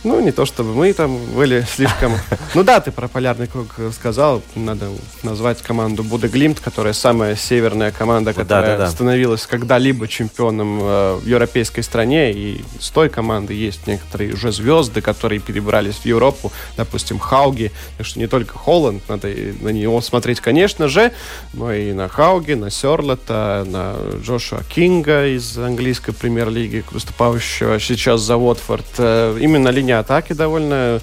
[0.05, 2.13] Ну, не то чтобы мы там были слишком...
[2.53, 4.43] Ну да, ты про полярный круг сказал.
[4.53, 4.85] Надо
[5.23, 8.91] назвать команду Будеглимт, которая самая северная команда, которая да, да, да.
[8.91, 12.31] становилась когда-либо чемпионом э, в европейской стране.
[12.33, 16.51] И с той команды есть некоторые уже звезды, которые перебрались в Европу.
[16.77, 17.71] Допустим, Хауги.
[17.97, 19.27] Так что не только Холланд, надо
[19.59, 21.13] на него смотреть, конечно же,
[21.53, 28.37] но и на Хауги, на Серлета, на Джошуа Кинга из английской премьер-лиги, выступающего сейчас за
[28.37, 28.85] Уотфорд.
[28.99, 30.99] Э, именно линия атаки довольно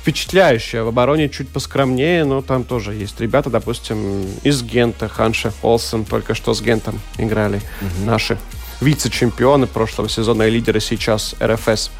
[0.00, 0.82] впечатляющая.
[0.82, 6.34] В обороне чуть поскромнее, но там тоже есть ребята, допустим, из Гента, Ханша Олсен, только
[6.34, 7.60] что с Гентом играли.
[7.82, 8.06] Угу.
[8.06, 8.38] Наши
[8.80, 11.90] вице-чемпионы прошлого сезона и лидеры сейчас РФС.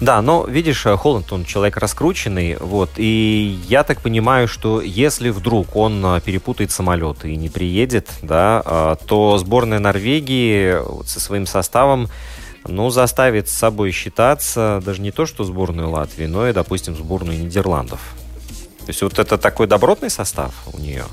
[0.00, 5.76] Да, но видишь, Холланд, он человек раскрученный, вот, и я так понимаю, что если вдруг
[5.76, 12.08] он а, перепутает самолет и не приедет, да, а, то сборная Норвегии со своим составом
[12.66, 17.38] ну, заставит с собой считаться даже не то, что сборную Латвии, но и, допустим, сборную
[17.38, 18.00] Нидерландов.
[18.78, 21.04] То есть вот это такой добротный состав у нее?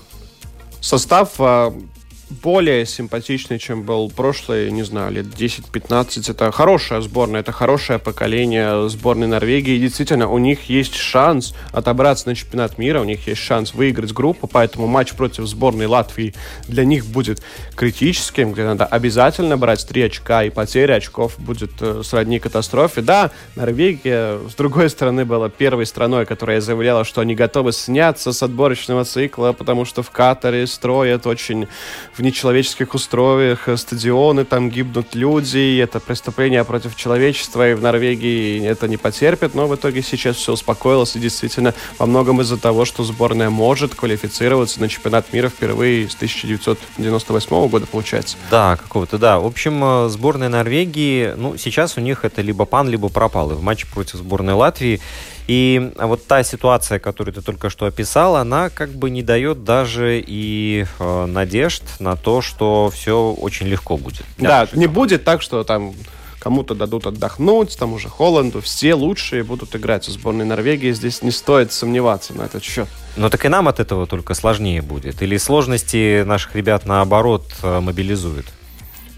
[0.82, 1.74] Состав а,
[2.32, 6.32] более симпатичный, чем был прошлый, не знаю, лет 10-15.
[6.32, 9.76] Это хорошая сборная, это хорошее поколение сборной Норвегии.
[9.76, 14.14] И действительно, у них есть шанс отобраться на чемпионат мира, у них есть шанс выиграть
[14.14, 16.34] группу, поэтому матч против сборной Латвии
[16.68, 17.42] для них будет
[17.76, 23.02] критическим, где надо обязательно брать 3 очка, и потеря очков будет э, сродни катастрофе.
[23.02, 28.42] Да, Норвегия, с другой стороны, была первой страной, которая заявляла, что они готовы сняться с
[28.42, 31.68] отборочного цикла, потому что в Катаре строят очень
[32.14, 38.66] в нечеловеческих условиях, э, стадионы, там гибнут люди, это преступление против человечества, и в Норвегии
[38.66, 42.86] это не потерпит, но в итоге сейчас все успокоилось, и действительно во многом из-за того,
[42.86, 48.38] что сборная может квалифицироваться на чемпионат мира впервые с 1998 года, получается.
[48.50, 49.40] Да, какого-то, да.
[49.40, 53.52] В общем, э, сборная Норвегии, ну, сейчас у них это либо пан, либо пропал.
[53.52, 55.02] И в матче против сборной Латвии
[55.48, 60.24] и вот та ситуация, которую ты только что описал, она как бы не дает даже
[60.26, 64.24] и э, надежд на то, что все очень легко будет.
[64.38, 65.94] Да, не будет так, что там
[66.42, 71.32] кому-то дадут отдохнуть, там уже Холланду, все лучшие будут играть в сборной Норвегии, здесь не
[71.32, 72.88] стоит сомневаться на этот счет.
[73.16, 75.22] Но так и нам от этого только сложнее будет.
[75.22, 78.48] Или сложности наших ребят наоборот э, мобилизуют?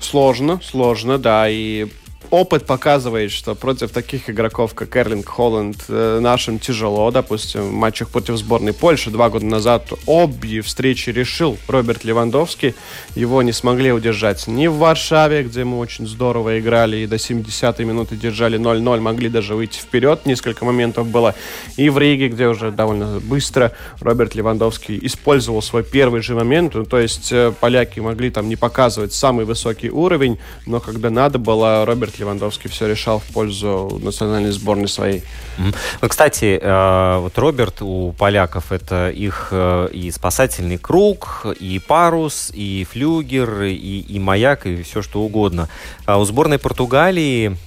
[0.01, 1.87] Сложно, сложно, да, и
[2.33, 7.11] опыт показывает, что против таких игроков, как Эрлинг Холланд, э, нашим тяжело.
[7.11, 12.73] Допустим, в матчах против сборной Польши два года назад обе встречи решил Роберт Левандовский.
[13.13, 17.85] Его не смогли удержать ни в Варшаве, где мы очень здорово играли и до 70-й
[17.85, 20.25] минуты держали 0-0, могли даже выйти вперед.
[20.25, 21.35] Несколько моментов было.
[21.77, 26.73] И в Риге, где уже довольно быстро Роберт Левандовский использовал свой первый же момент.
[26.73, 31.37] Ну, то есть э, поляки могли там не показывать самый высокий уровень, но когда надо
[31.37, 35.23] было, Роберт Левандовский все решал в пользу национальной сборной своей.
[35.57, 42.49] Ну, кстати, э, вот Роберт у поляков это их э, и спасательный круг, и парус,
[42.53, 45.67] и флюгер, и, и маяк, и все что угодно.
[46.05, 47.57] А у сборной Португалии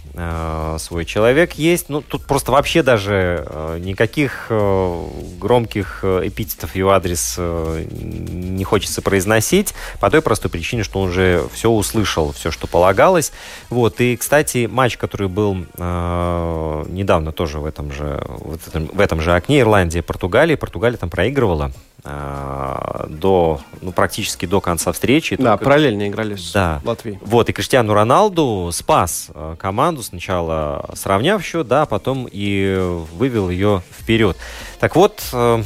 [0.78, 1.90] свой человек есть.
[1.90, 5.06] Ну, тут просто вообще даже э, никаких э,
[5.38, 11.68] громких эпитетов его адрес не хочется произносить по той простой причине, что он уже все
[11.68, 13.32] услышал, все, что полагалось.
[13.68, 14.00] Вот.
[14.00, 19.34] И, кстати, матч, который был недавно тоже в этом же, в этом, в этом же
[19.34, 20.56] окне, Ирландия, Португалия.
[20.56, 21.72] Португалия там проигрывала
[22.04, 25.36] до, ну, практически до конца встречи.
[25.36, 25.64] Да, только...
[25.64, 26.80] параллельно играли с да.
[26.84, 27.18] Латвией.
[27.20, 32.76] Вот, и Криштиану Роналду спас команду сначала сравняв счет, да, а потом и
[33.12, 34.36] вывел ее вперед.
[34.80, 35.62] Так вот, э,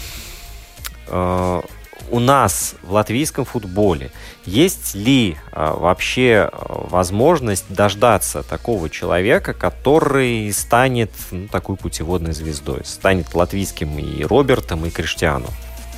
[1.08, 1.60] э,
[2.10, 4.10] у нас в латвийском футболе
[4.44, 13.34] есть ли э, вообще возможность дождаться такого человека, который станет ну, такой путеводной звездой, станет
[13.34, 15.46] латвийским и Робертом, и Криштиану?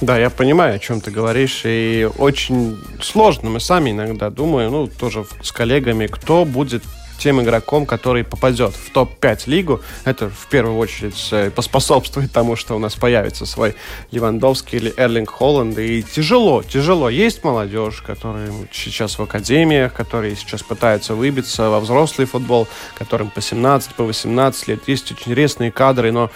[0.02, 3.50] Да, я понимаю, о чем ты говоришь, и очень сложно.
[3.50, 6.82] Мы сами иногда думаем, ну, тоже с коллегами, кто будет
[7.22, 9.80] тем игроком, который попадет в топ-5 лигу.
[10.04, 13.76] Это в первую очередь э, поспособствует тому, что у нас появится свой
[14.10, 15.78] Левандовский или Эрлинг Холланд.
[15.78, 17.08] И тяжело, тяжело.
[17.08, 23.40] Есть молодежь, которая сейчас в академиях, которые сейчас пытаются выбиться во взрослый футбол, которым по
[23.40, 24.88] 17, по 18 лет.
[24.88, 26.28] Есть очень интересные кадры, но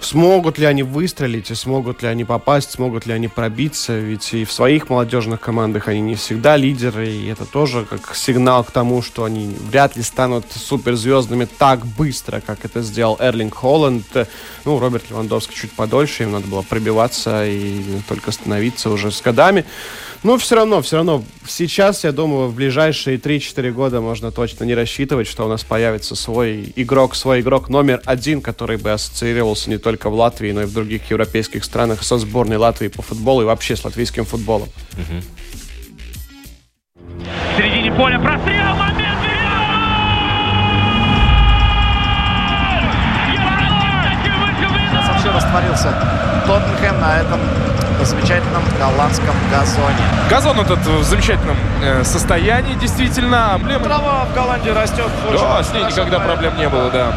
[0.00, 4.46] Смогут ли они выстрелить, и смогут ли они попасть, смогут ли они пробиться, ведь и
[4.46, 9.02] в своих молодежных командах они не всегда лидеры, и это тоже как сигнал к тому,
[9.02, 14.06] что они вряд ли станут суперзвездными так быстро, как это сделал Эрлинг Холланд.
[14.64, 19.66] Ну, Роберт Левандовский чуть подольше, им надо было пробиваться и только становиться уже с годами.
[20.22, 24.74] Но все равно, все равно, сейчас, я думаю, в ближайшие 3-4 года можно точно не
[24.74, 29.78] рассчитывать, что у нас появится свой игрок, свой игрок номер один, который бы ассоциировался не
[29.78, 33.44] только в Латвии, но и в других европейских странах со сборной Латвии по футболу и
[33.46, 34.68] вообще с латвийским футболом.
[34.92, 35.22] Угу.
[37.54, 39.20] В середине поля прострел, момент!
[45.08, 45.94] Вообще растворился
[46.46, 47.40] Тоттенхэм на этом
[48.04, 50.04] замечательном голландском газоне.
[50.28, 53.56] Газон этот в замечательном э, состоянии, действительно.
[53.56, 53.84] Эмблема...
[53.84, 55.08] Трава в Голландии растет.
[55.32, 57.12] Да, с ней никогда проблем не было, да.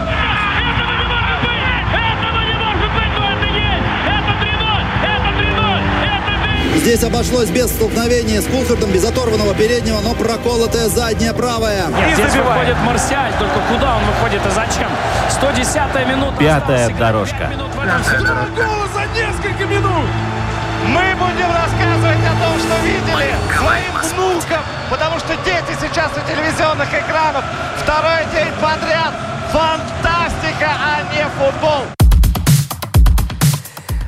[6.83, 11.85] Здесь обошлось без столкновения с Кулхардом, без оторванного переднего, но проколотая задняя правая.
[11.87, 14.89] Нет, здесь выходит Марсиаль, только куда он выходит и зачем?
[15.29, 16.35] 110 минута.
[16.37, 17.49] Пятая дорожка.
[17.55, 20.32] Два гола за несколько минут!
[20.87, 23.93] Мы будем рассказывать о том, что видели своим
[24.43, 27.43] внукам, потому что дети сейчас у телевизионных экранов.
[27.77, 29.13] Второй день подряд.
[29.51, 31.83] Фантастика, а не футбол.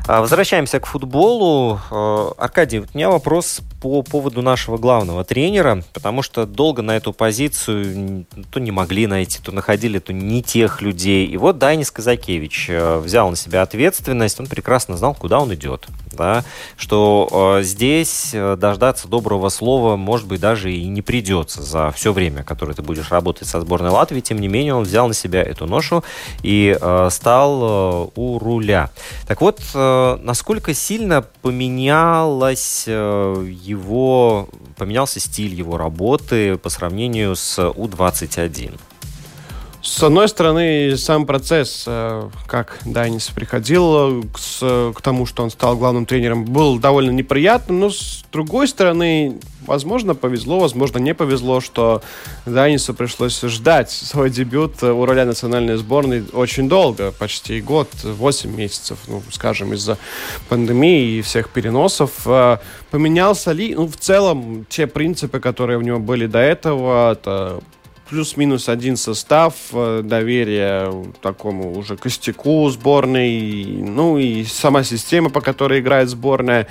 [0.07, 1.79] А, возвращаемся к футболу.
[1.91, 7.13] А, Аркадий, у меня вопрос по поводу нашего главного тренера, потому что долго на эту
[7.13, 11.27] позицию то не могли найти, то находили, то не тех людей.
[11.27, 15.85] И вот Дайнис Казакевич э, взял на себя ответственность, он прекрасно знал, куда он идет.
[16.17, 16.43] Да?
[16.77, 22.11] Что э, здесь э, дождаться доброго слова, может быть, даже и не придется за все
[22.11, 24.19] время, которое ты будешь работать со сборной Латвии.
[24.19, 26.03] Тем не менее, он взял на себя эту ношу
[26.41, 26.75] и
[27.11, 28.89] стал у руля.
[29.27, 33.45] Так вот, насколько сильно поменялась э,
[33.77, 38.79] его поменялся стиль его работы по сравнению с У-21?
[39.85, 45.77] С одной стороны, сам процесс, э, как Дайнис приходил к, к тому, что он стал
[45.77, 52.01] главным тренером, был довольно неприятным, но с другой стороны, возможно, повезло, возможно, не повезло, что
[52.47, 58.97] Дайнису пришлось ждать свой дебют у роля национальной сборной очень долго, почти год, 8 месяцев,
[59.07, 59.99] ну, скажем, из-за
[60.49, 62.09] пандемии и всех переносов.
[62.25, 62.57] Э,
[62.89, 63.75] поменялся ли?
[63.75, 67.61] Ну, в целом, те принципы, которые у него были до этого, это
[68.09, 75.79] плюс-минус один состав, э, доверие такому уже костяку сборной, ну и сама система, по которой
[75.79, 76.67] играет сборная.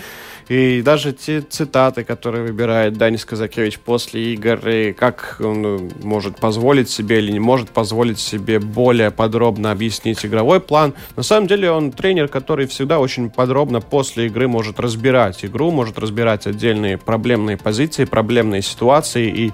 [0.49, 6.37] И даже те цитаты, которые выбирает Данис Казакевич после игр, и как он э, может
[6.37, 10.93] позволить себе или не может позволить себе более подробно объяснить игровой план.
[11.17, 15.99] На самом деле он тренер, который всегда очень подробно после игры может разбирать игру, может
[15.99, 19.29] разбирать отдельные проблемные позиции, проблемные ситуации.
[19.29, 19.53] И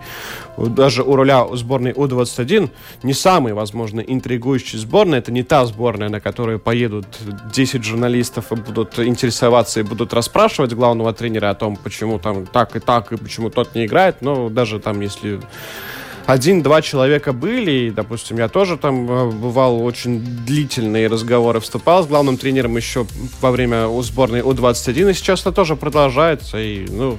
[0.69, 2.71] даже у руля сборной У-21
[3.03, 5.19] не самый, возможно, интригующий сборная.
[5.19, 7.07] Это не та сборная, на которую поедут
[7.53, 12.77] 10 журналистов и будут интересоваться и будут расспрашивать главного тренера о том, почему там так
[12.77, 14.23] и так, и почему тот не играет.
[14.23, 15.41] Но даже там, если
[16.27, 22.07] один-два человека были, и, допустим, я тоже там э, бывал очень длительные разговоры, вступал с
[22.07, 23.07] главным тренером еще
[23.41, 27.19] во время у сборной У-21, и сейчас это тоже продолжается, и, ну,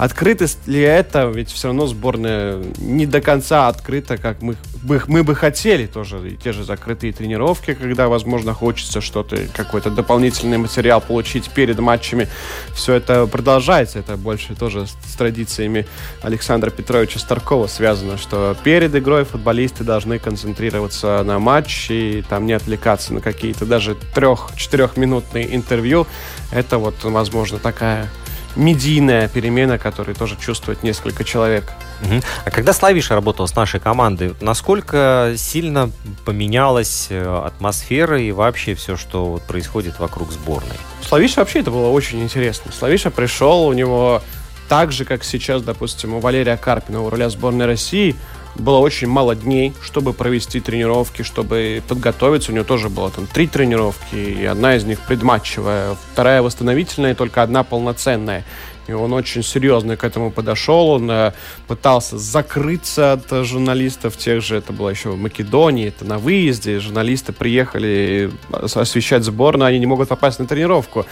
[0.00, 1.26] Открытость ли это?
[1.26, 6.26] Ведь все равно сборная не до конца открыта, как мы, бы, мы бы хотели тоже.
[6.26, 12.28] И те же закрытые тренировки, когда, возможно, хочется что-то, какой-то дополнительный материал получить перед матчами.
[12.74, 13.98] Все это продолжается.
[13.98, 15.86] Это больше тоже с традициями
[16.22, 22.54] Александра Петровича Старкова связано, что перед игрой футболисты должны концентрироваться на матче и там не
[22.54, 26.06] отвлекаться на какие-то даже трех-четырехминутные интервью.
[26.52, 28.08] Это вот, возможно, такая
[28.56, 31.64] медийная перемена, которую тоже чувствует несколько человек.
[32.02, 32.20] Угу.
[32.44, 35.90] А когда Славиша работал с нашей командой, насколько сильно
[36.24, 40.76] поменялась э, атмосфера и вообще все, что вот происходит вокруг сборной?
[41.02, 42.72] Славиша вообще это было очень интересно.
[42.72, 44.22] Славиша пришел, у него
[44.68, 48.14] так же, как сейчас, допустим, у Валерия Карпина, у руля сборной России,
[48.60, 52.52] было очень мало дней, чтобы провести тренировки, чтобы подготовиться.
[52.52, 57.14] У него тоже было там три тренировки, и одна из них предматчевая, вторая восстановительная, и
[57.14, 58.44] только одна полноценная.
[58.86, 60.88] И он очень серьезно к этому подошел.
[60.88, 61.32] Он э,
[61.68, 64.56] пытался закрыться от журналистов тех же.
[64.56, 66.80] Это было еще в Македонии, это на выезде.
[66.80, 71.06] Журналисты приехали освещать сборную, они не могут попасть на тренировку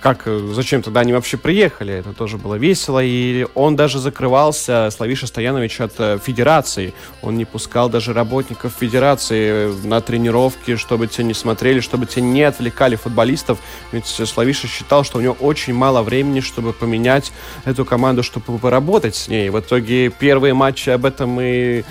[0.00, 1.94] как, э, зачем тогда они вообще приехали?
[1.94, 3.00] Это тоже было весело.
[3.02, 6.94] И он даже закрывался, Славиша Стоянович, от э, федерации.
[7.22, 12.20] Он не пускал даже работников федерации э, на тренировки, чтобы те не смотрели, чтобы те
[12.20, 13.58] не отвлекали футболистов.
[13.92, 17.32] Ведь Славиша считал, что у него очень мало времени, чтобы поменять
[17.64, 19.50] эту команду, чтобы поработать с ней.
[19.50, 21.84] В итоге первые матчи об этом и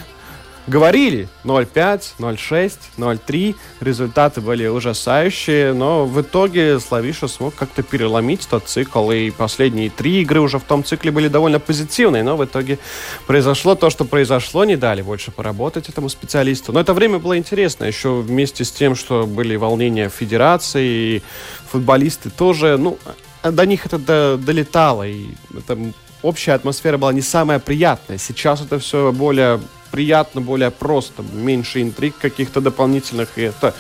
[0.70, 3.56] говорили 0-5, 0-6, 0-3.
[3.82, 9.12] Результаты были ужасающие, но в итоге Славиша смог как-то переломить тот цикл.
[9.12, 12.80] И последние три игры уже в том цикле были довольно позитивные, но в итоге
[13.28, 14.64] произошло то, что произошло.
[14.64, 16.72] Не дали больше поработать этому специалисту.
[16.72, 17.86] Но это время было интересно.
[17.86, 21.24] Еще вместе с тем, что были волнения в федерации, и
[21.72, 22.98] футболисты тоже, ну,
[23.44, 25.08] до них это до, долетало.
[25.08, 25.78] И это
[26.22, 28.18] общая атмосфера была не самая приятная.
[28.18, 29.60] Сейчас это все более
[29.92, 33.74] приятно, более просто, меньше интриг каких-то дополнительных, и это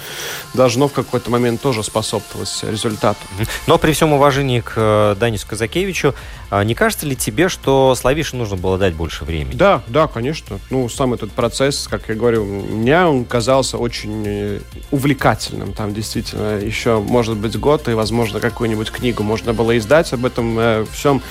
[0.53, 3.19] должно в какой-то момент тоже способствовать результату.
[3.67, 6.15] Но при всем уважении к э, Данису Казакевичу,
[6.49, 9.55] а не кажется ли тебе, что Славише нужно было дать больше времени?
[9.55, 10.59] Да, да, конечно.
[10.69, 14.59] Ну, сам этот процесс, как я говорю, мне он казался очень э,
[14.91, 15.73] увлекательным.
[15.73, 20.57] Там действительно еще, может быть, год, и, возможно, какую-нибудь книгу можно было издать об этом
[20.59, 21.21] э, всем.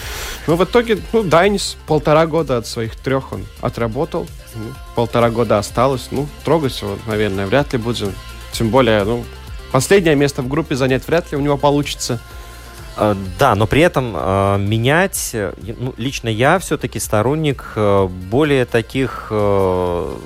[0.46, 4.26] Но в итоге, ну, Дайнис полтора года от своих трех он отработал.
[4.54, 6.08] Ну, полтора года осталось.
[6.10, 8.12] Ну, трогать его, наверное, вряд ли будем.
[8.52, 9.24] Тем более, ну,
[9.72, 12.20] последнее место в группе занять вряд ли у него получится.
[12.96, 15.34] А, да, но при этом э, менять,
[15.78, 20.16] ну, лично я все-таки сторонник э, более таких, э,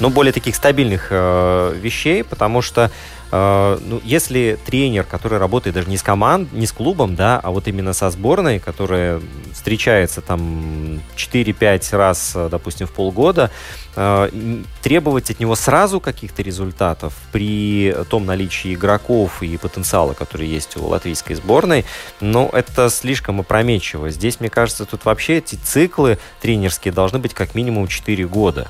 [0.00, 2.90] ну, более таких стабильных э, вещей, потому что
[3.32, 7.50] Э, ну, если тренер, который работает даже не с команд, не с клубом, да, а
[7.50, 9.20] вот именно со сборной, которая
[9.52, 13.50] встречается там 4-5 раз, э, допустим, в полгода,
[13.94, 20.76] э, требовать от него сразу каких-то результатов при том наличии игроков и потенциала, который есть
[20.76, 21.84] у латвийской сборной,
[22.20, 24.10] ну, это слишком опрометчиво.
[24.10, 28.68] Здесь, мне кажется, тут вообще эти циклы тренерские должны быть как минимум 4 года.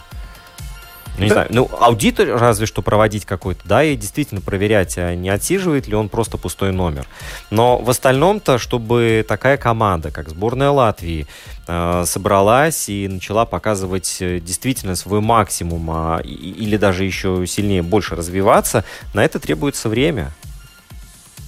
[1.19, 1.35] Ну, не да.
[1.35, 5.95] знаю, ну, аудит разве что проводить какой-то, да, и действительно проверять, а не отсиживает ли
[5.95, 7.07] он просто пустой номер.
[7.51, 11.27] Но в остальном-то, чтобы такая команда, как сборная Латвии,
[11.67, 18.17] э, собралась и начала показывать э, действительно свой максимум, а, или даже еще сильнее, больше
[18.17, 18.85] развиваться,
[19.15, 20.33] на это требуется время.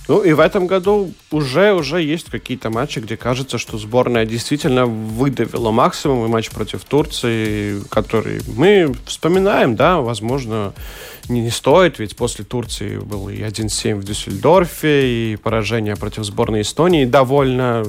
[0.08, 4.86] Ну и в этом году уже, уже есть какие-то матчи, где кажется, что сборная действительно
[4.86, 6.24] выдавила максимум.
[6.26, 10.72] И матч против Турции, который мы вспоминаем, да, возможно,
[11.28, 16.62] не, не стоит, ведь после Турции был и 1-7 в Дюссельдорфе, и поражение против сборной
[16.62, 17.84] Эстонии довольно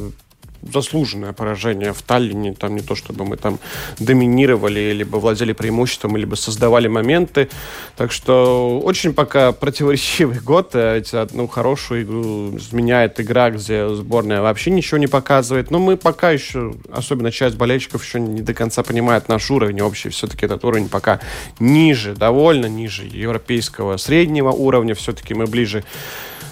[0.71, 2.53] заслуженное поражение в Таллине.
[2.53, 3.59] Там не то, чтобы мы там
[3.99, 7.49] доминировали, либо владели преимуществом, либо создавали моменты.
[7.95, 10.75] Так что очень пока противоречивый год.
[10.75, 15.71] Эти, одну хорошую игру изменяет игра, где сборная вообще ничего не показывает.
[15.71, 20.09] Но мы пока еще, особенно часть болельщиков, еще не до конца понимает наш уровень общий.
[20.09, 21.19] Все-таки этот уровень пока
[21.59, 24.95] ниже, довольно ниже европейского среднего уровня.
[24.95, 25.83] Все-таки мы ближе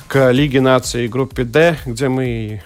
[0.08, 2.62] к Лиге наций группе D, где мы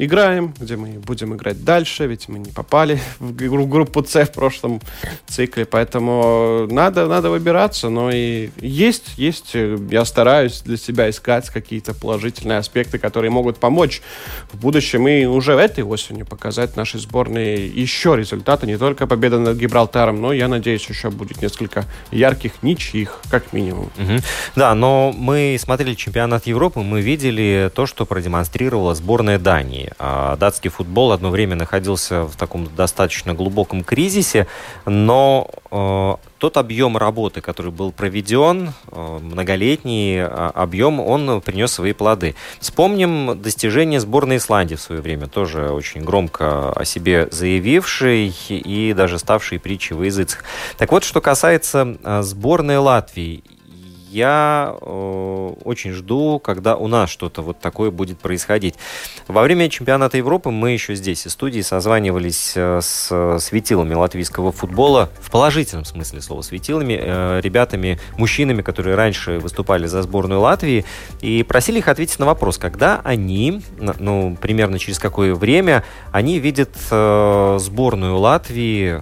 [0.00, 4.80] играем, где мы будем играть дальше, ведь мы не попали в группу С в прошлом
[5.28, 11.92] цикле, поэтому надо, надо выбираться, но и есть, есть, я стараюсь для себя искать какие-то
[11.94, 14.00] положительные аспекты, которые могут помочь
[14.52, 19.58] в будущем и уже этой осенью показать нашей сборной еще результаты, не только победа над
[19.58, 23.90] Гибралтаром, но, я надеюсь, еще будет несколько ярких ничьих, как минимум.
[23.98, 24.20] Угу.
[24.56, 29.89] Да, но мы смотрели чемпионат Европы, мы видели то, что продемонстрировала сборная Дании.
[29.98, 34.46] А, датский футбол одно время находился в таком достаточно глубоком кризисе,
[34.86, 41.92] но э, тот объем работы, который был проведен, э, многолетний а, объем, он принес свои
[41.92, 42.34] плоды.
[42.60, 49.18] Вспомним достижения сборной Исландии в свое время, тоже очень громко о себе заявившей и даже
[49.18, 50.44] ставшей притчей в языцах.
[50.78, 53.42] Так вот, что касается э, сборной Латвии,
[54.10, 58.74] я э, очень жду, когда у нас что-то вот такое будет происходить.
[59.28, 65.10] Во время чемпионата Европы мы еще здесь, из студии, созванивались э, с светилами латвийского футбола,
[65.20, 70.84] в положительном смысле слова светилами, э, ребятами, мужчинами, которые раньше выступали за сборную Латвии,
[71.20, 76.70] и просили их ответить на вопрос, когда они, ну, примерно через какое время, они видят
[76.90, 79.00] э, сборную Латвии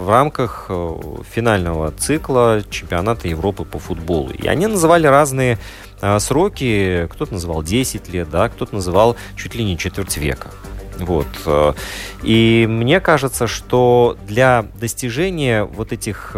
[0.00, 0.96] в рамках э,
[1.30, 4.30] финального цикла чемпионата Европы по футболу.
[4.30, 5.58] И они называли разные
[6.00, 7.06] э, сроки.
[7.12, 10.50] Кто-то называл 10 лет, да, кто-то называл чуть ли не четверть века.
[10.98, 11.26] Вот.
[11.46, 11.74] Э,
[12.22, 16.32] и мне кажется, что для достижения вот этих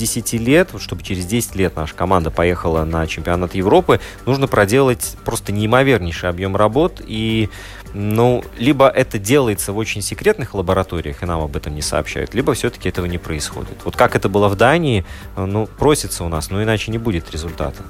[0.00, 5.52] 10 лет, чтобы через 10 лет наша команда поехала на чемпионат Европы, нужно проделать просто
[5.52, 7.50] неимовернейший объем работ и
[7.92, 12.54] ну, либо это делается в очень секретных лабораториях, и нам об этом не сообщают, либо
[12.54, 13.78] все-таки этого не происходит.
[13.84, 15.04] Вот как это было в Дании,
[15.36, 17.82] ну, просится у нас, но иначе не будет результата.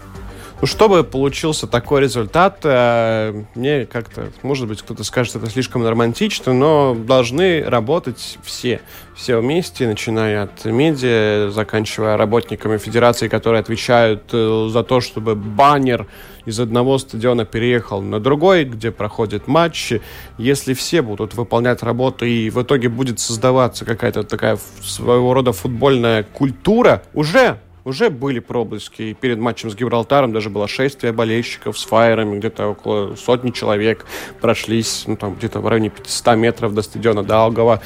[0.61, 6.53] Ну, чтобы получился такой результат, э, мне как-то, может быть, кто-то скажет, это слишком романтично,
[6.53, 8.83] но должны работать все.
[9.17, 16.07] Все вместе, начиная от медиа, заканчивая работниками федерации, которые отвечают э, за то, чтобы баннер
[16.45, 20.03] из одного стадиона переехал на другой, где проходят матчи.
[20.37, 26.23] Если все будут выполнять работу и в итоге будет создаваться какая-то такая своего рода футбольная
[26.23, 29.16] культура, уже уже были проблески.
[29.20, 34.07] перед матчем с Гибралтаром даже было шествие болельщиков с фаерами, где-то около сотни человек
[34.41, 37.81] прошлись, ну, там где-то в районе 500 метров до стадиона Далгова,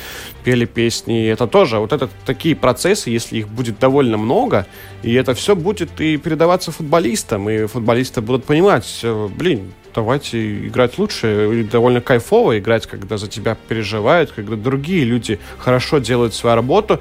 [0.44, 1.24] пели песни.
[1.24, 4.66] И это тоже, вот это такие процессы, если их будет довольно много,
[5.02, 9.04] и это все будет и передаваться футболистам, и футболисты будут понимать,
[9.36, 11.60] блин, давайте играть лучше.
[11.60, 17.00] И довольно кайфово играть, когда за тебя переживают, когда другие люди хорошо делают свою работу.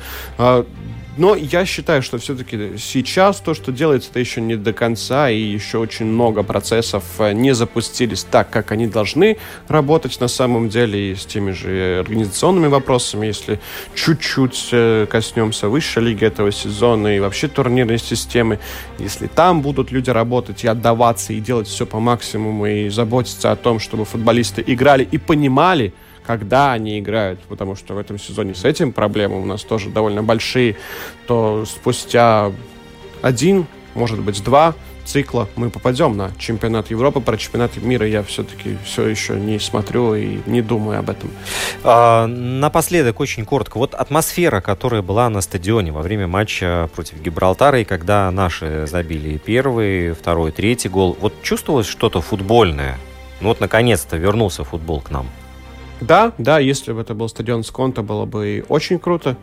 [1.15, 5.39] Но я считаю, что все-таки сейчас то, что делается, это еще не до конца, и
[5.39, 9.37] еще очень много процессов э, не запустились так, как они должны
[9.67, 13.59] работать на самом деле, и с теми же организационными вопросами, если
[13.93, 18.57] чуть-чуть э, коснемся высшей лиги этого сезона и вообще турнирной системы,
[18.97, 23.55] если там будут люди работать и отдаваться, и делать все по максимуму, и заботиться о
[23.55, 25.93] том, чтобы футболисты играли и понимали,
[26.25, 30.23] когда они играют, потому что в этом сезоне с этим проблемы у нас тоже довольно
[30.23, 30.77] большие,
[31.27, 32.51] то спустя
[33.21, 37.19] один, может быть, два цикла мы попадем на чемпионат Европы.
[37.19, 41.29] Про чемпионат мира я все-таки все еще не смотрю и не думаю об этом.
[41.83, 43.77] А, напоследок, очень коротко.
[43.77, 49.37] Вот атмосфера, которая была на стадионе во время матча против Гибралтара, и когда наши забили
[49.37, 52.97] первый, второй, третий гол, вот чувствовалось что-то футбольное?
[53.41, 55.27] Ну вот, наконец-то вернулся футбол к нам.
[56.07, 59.37] Да, да, если бы это был стадион Сконта, было бы очень круто.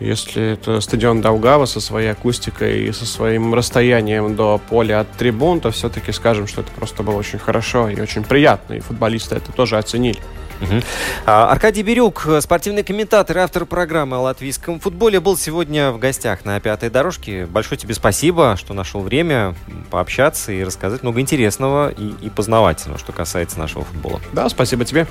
[0.00, 5.60] Если это стадион Даугава со своей акустикой и со своим расстоянием до поля от трибун,
[5.60, 8.74] то все-таки скажем, что это просто было очень хорошо и очень приятно.
[8.74, 10.18] И футболисты это тоже оценили.
[10.60, 10.82] Угу.
[11.26, 16.58] Аркадий Бирюк, спортивный комментатор и автор программы о латвийском футболе, был сегодня в гостях на
[16.60, 17.46] пятой дорожке.
[17.46, 19.54] Большое тебе спасибо, что нашел время
[19.90, 24.20] пообщаться и рассказать много интересного и, и познавательного, что касается нашего футбола.
[24.32, 25.06] Да, спасибо тебе.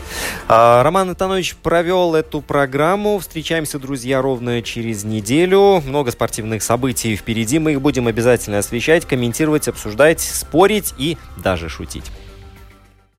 [0.47, 3.19] А, Роман Антонович провел эту программу.
[3.19, 5.81] Встречаемся, друзья, ровно через неделю.
[5.85, 7.59] Много спортивных событий впереди.
[7.59, 12.05] Мы их будем обязательно освещать, комментировать, обсуждать, спорить и даже шутить.